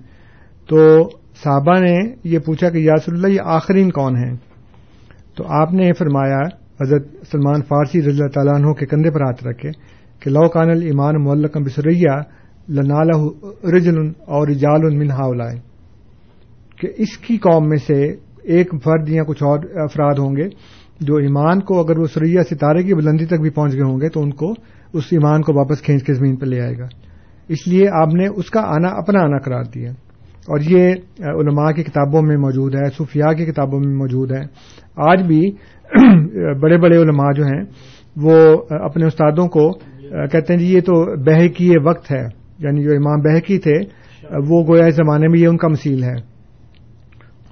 [0.69, 1.09] تو
[1.45, 4.37] صحابہ نے یہ پوچھا کہ یاسر اللہ، یہ آخرین کون ہیں؟
[5.37, 6.41] تو آپ نے فرمایا،
[6.81, 9.71] حضرت سلمان فارسی رضی اللہ تعالیٰ عنہ کے کندھے پر ہاتھ رکھے
[10.21, 12.17] کہ لو کان المان ملکم بسریا
[12.69, 13.09] لنال
[13.75, 15.59] رجل اور رجال من ہاولائے
[16.81, 20.49] کہ اس کی قوم میں سے ایک فرد یا کچھ اور افراد ہوں گے
[21.01, 24.09] جو ایمان کو اگر وہ سریا ستارے کی بلندی تک بھی پہنچ گئے ہوں گے
[24.09, 24.51] تو ان کو
[24.93, 26.87] اس ایمان کو واپس کھینچ کے زمین پہ لے آئے گا۔
[27.49, 29.91] اس لیے آپ نے اس کا آنا اپنا آنا قرار دیا۔
[30.49, 30.89] اور یہ
[31.19, 34.43] علماء کی کتابوں میں موجود ہے، صوفیاء کی کتابوں میں موجود ہے۔
[34.97, 35.51] آج بھی
[36.61, 37.65] بڑے بڑے علماء جو ہیں،
[38.17, 39.73] وہ اپنے استادوں کو
[40.33, 43.75] کہتے ہیں جی یہ تو بہکی وقت ہے۔ یعنی جو امام بہکی تھے،
[44.49, 46.15] وہ گویا اس زمانے میں یہ ان کا مسیل ہے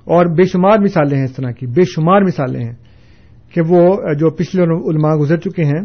[0.05, 2.73] اور بے شمار مثالیں ہیں اس طرح کی، بے شمار مثالیں ہیں
[3.55, 5.83] کہ وہ جو پچھلے علماء گزر چکے ہیں،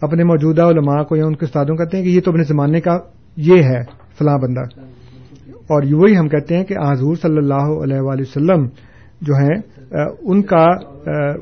[0.00, 2.80] اپنے موجودہ علماء کو یا ان کے استادوں کہتے ہیں کہ یہ تو اپنے زمانے
[2.80, 2.98] کا
[3.36, 3.82] یہ ہے،
[4.18, 4.80] فلاں بندہ۔
[5.50, 8.66] اور وہی ہم کہتے ہیں کہ حضور صلی اللہ علیہ وآلہ وسلم
[9.20, 9.60] جو ہیں،
[10.20, 10.64] ان کا،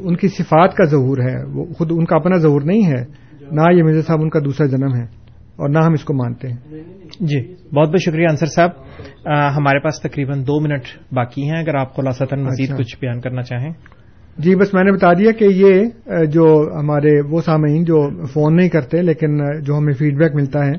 [0.04, 3.04] ان کی صفات کا ظہور ہے۔ وہ خود ان کا اپنا ظہور نہیں ہے،
[3.50, 5.04] نہ یہ مرزا صاحب ان کا دوسرا جنم ہے
[5.56, 6.56] اور نہ ہم اس کو مانتے ہیں۔
[7.20, 8.70] جی بہت بہت شکریہ انصر صاحب۔
[9.56, 13.42] ہمارے پاس تقریباً دو منٹ باقی ہیں اگر آپ خلاصتاً مزید اچھا۔ کچھ بیان کرنا
[13.42, 13.72] چاہیں۔
[14.38, 15.84] جی بس میں نے بتا دیا کہ یہ
[16.24, 20.72] جو ہمارے وہ سامعین جو فون نہیں کرتے لیکن جو ہمیں فیڈ بیک ملتا ہے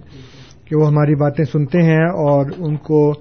[0.66, 3.14] کہ وہ ہماری باتیں سنتے ہیں اور ان کو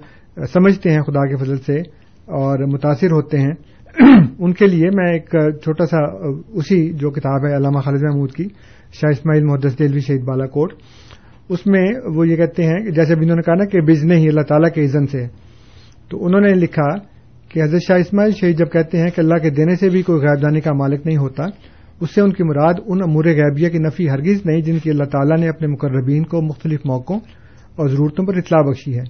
[0.53, 1.79] سمجھتے ہیں خدا کے فضل سے
[2.25, 3.51] اور متاثر ہوتے ہیں۔
[4.39, 5.29] ان کے لیے میں ایک
[5.63, 5.97] چھوٹا سا
[6.53, 8.43] اسی جو کتاب ہے علامہ خالد محمود کی
[8.91, 10.73] شاہ اسماعیل محدث دلوی شہید بالا کوٹ۔
[11.51, 11.85] اس میں
[12.15, 14.69] وہ یہ کہتے ہیں کہ جیسے انہوں نے کہا نا کہ بزن ہی اللہ تعالیٰ
[14.71, 15.27] کے عزن سے،
[16.09, 16.95] تو انہوں نے لکھا
[17.49, 20.19] کہ حضرت شاہ اسماعیل شہید جب کہتے ہیں کہ اللہ کے دینے سے بھی کوئی
[20.19, 21.43] غیب دانی کا مالک نہیں ہوتا،
[22.01, 25.03] اس سے ان کی مراد ان امور غیبیہ کی نفی ہرگز نہیں جن کی اللہ
[25.03, 27.19] تعالیٰ نے اپنے مقربین کو مختلف موقعوں
[27.75, 29.03] اور ضرورتوں پر اطلاع بخشی ہے۔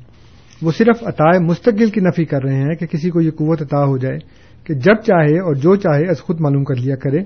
[0.61, 3.83] وہ صرف عطائے مستقل کی نفی کر رہے ہیں کہ کسی کو یہ قوت عطا
[3.83, 4.17] ہو جائے
[4.63, 7.19] کہ جب چاہے اور جو چاہے از خود معلوم کر لیا کرے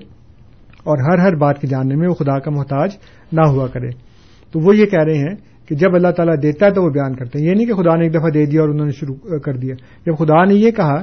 [0.84, 2.90] اور ہر ہر بات کے جاننے میں وہ خدا کا محتاج
[3.32, 4.05] نہ ہوا کرے۔
[4.52, 5.34] تو وہ یہ کہہ رہے ہیں
[5.68, 7.96] کہ جب اللہ تعالیٰ دیتا ہے تو وہ بیان کرتے ہیں۔ یہ نہیں کہ خدا
[7.96, 9.74] نے ایک دفعہ دے دیا اور انہوں نے شروع کر دیا۔
[10.06, 11.00] جب خدا نے یہ کہا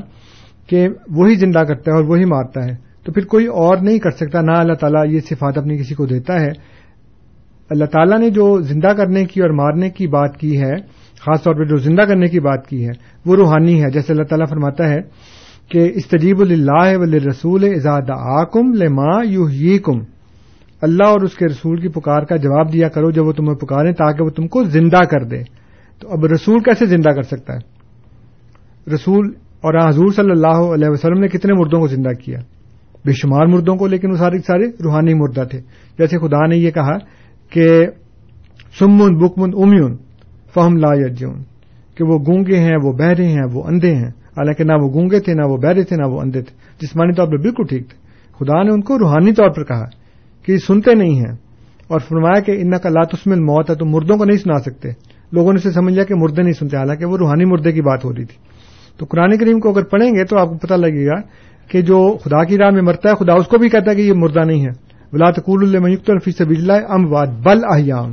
[0.68, 4.12] کہ وہی زندہ کرتا ہے اور وہی مارتا ہے، تو پھر کوئی اور نہیں کر
[4.12, 6.50] سکتا۔ نہ اللہ تعالیٰ یہ صفات اپنی کسی کو دیتا ہے۔
[7.70, 10.76] اللہ تعالیٰ نے جو زندہ کرنے کی اور مارنے کی بات کی ہے،
[11.20, 12.92] خاص طور پہ جو زندہ کرنے کی بات کی ہے،
[13.26, 15.02] وہ روحانی ہے۔ جیسے اللہ تعالیٰ فرماتا ہے
[15.70, 20.13] کہ استجیب اللہ ولی رسول ازاد آکم لما یو کم
[20.84, 23.94] اللہ اور اس کے رسول کی پکار کا جواب دیا کرو، جب وہ تمہیں پکارے
[23.94, 25.44] تاکہ وہ تم کو زندہ کر دے۔
[26.00, 27.60] تو اب رسول کیسے زندہ کر سکتا ہے؟
[28.94, 32.40] رسول اور حضور صلی اللہ علیہ وسلم نے کتنے مردوں کو زندہ کیا؟
[33.06, 35.62] بے شمار مردوں کو، لیکن وہ سارے سارے روحانی مردہ تھے۔
[36.00, 36.98] جیسے خدا نے یہ کہا
[37.50, 37.88] کہ
[38.80, 39.98] سمن، بکمن، امیون،
[40.54, 41.44] فہم لا یجون
[41.96, 45.34] کہ وہ گونگے ہیں، وہ بہرے ہیں، وہ اندھے ہیں۔ حالانکہ نہ وہ گونگے تھے،
[45.34, 47.98] نہ وہ بہرے تھے، نہ وہ اندھے تھے۔ جسمانی طور پر بالکل ٹھیک تھے۔
[48.40, 50.03] خدا نے ان کو روحانی طور پر کہا۔
[50.46, 51.36] کہ سنتے نہیں ہیں
[51.88, 54.90] اور فرمایا کہ ان کا لاتسمل موت ہے تو مردوں کو نہیں سنا سکتے۔
[55.32, 58.06] لوگوں نے اسے سمجھ لیا کہ مردے نہیں سنتے، حالانکہ وہ روحانی مردے کی بات
[58.06, 58.38] ہو رہی تھی۔
[58.98, 61.22] تو قرآن کریم کو اگر پڑھیں گے تو آپ کو پتہ لگے گا
[61.68, 64.02] کہ جو خدا کی راہ میں مرتا ہے، خدا اس کو بھی کہتا ہے کہ
[64.02, 68.12] یہ مردہ نہیں ہے۔ بلاتقول المیت الفی سب اللہ ام واد بل احیان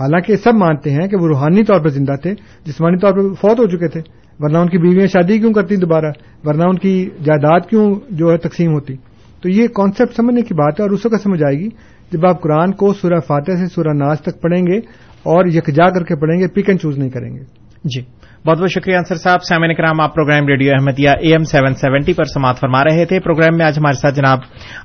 [0.00, 2.34] حالانکہ سب مانتے ہیں کہ وہ روحانی طور پر زندہ تھے،
[2.66, 4.00] جسمانی طور پر فوت ہو چکے تھے۔
[4.40, 6.12] ورنہ ان کی بیویاں شادی کیوں کرتی دوبارہ؟
[6.44, 8.94] ورنہ ان کی جائیداد کیوں جو ہے تقسیم ہوتی؟
[9.42, 11.68] تو یہ کانسیپٹ سمجھنے کی بات ہے اور اس وقت سمجھ آئے گی
[12.12, 14.76] جب آپ قرآن کو سورہ فاتح سے سورہ ناز تک پڑھیں گے
[15.22, 17.40] اور یکجا کر کے پڑھیں گے پک اینڈ چوز نہیں کریں گے۔
[17.84, 18.00] جی۔
[18.46, 22.12] بہت بہت شکریہ انصر صاحب۔ سیمن کرام، آپ program radio Ahmadiyya A M seven seventy
[22.12, 24.38] پر سماعت فرما رہے تھے۔ پروگرام میں آج ہمارے ساتھ جناب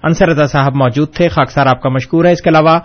[0.03, 2.79] انصر رضا صاحب موجود تھے۔ خاکسار آپ کا مشکور ہے۔ اس کے علاوہ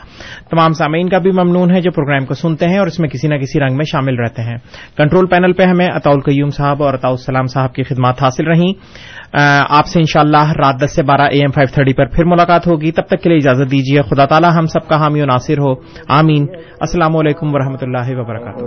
[0.50, 3.28] تمام سامعین کا بھی ممنون ہے جو پروگرام کو سنتے ہیں اور اس میں کسی
[3.28, 4.56] نہ کسی رنگ میں شامل رہتے ہیں۔
[4.96, 8.72] کنٹرول پینل پہ ہمیں اطول قیوم صاحب اور اطاؤ السلام صاحب کی خدمات حاصل رہیں۔
[9.70, 12.92] آپ سے انشاءاللہ رات دس سے بارہ اے ایم فائیو تھرٹی پر پھر ملاقات ہوگی۔
[12.92, 15.74] تب تک کے لیے اجازت دیجیے۔ خدا تعالیٰ ہم سب کا حامی و ناصر ہو۔
[16.08, 16.46] آمین۔
[16.80, 18.64] السلام علیکم و اللہ وبرکاتہ۔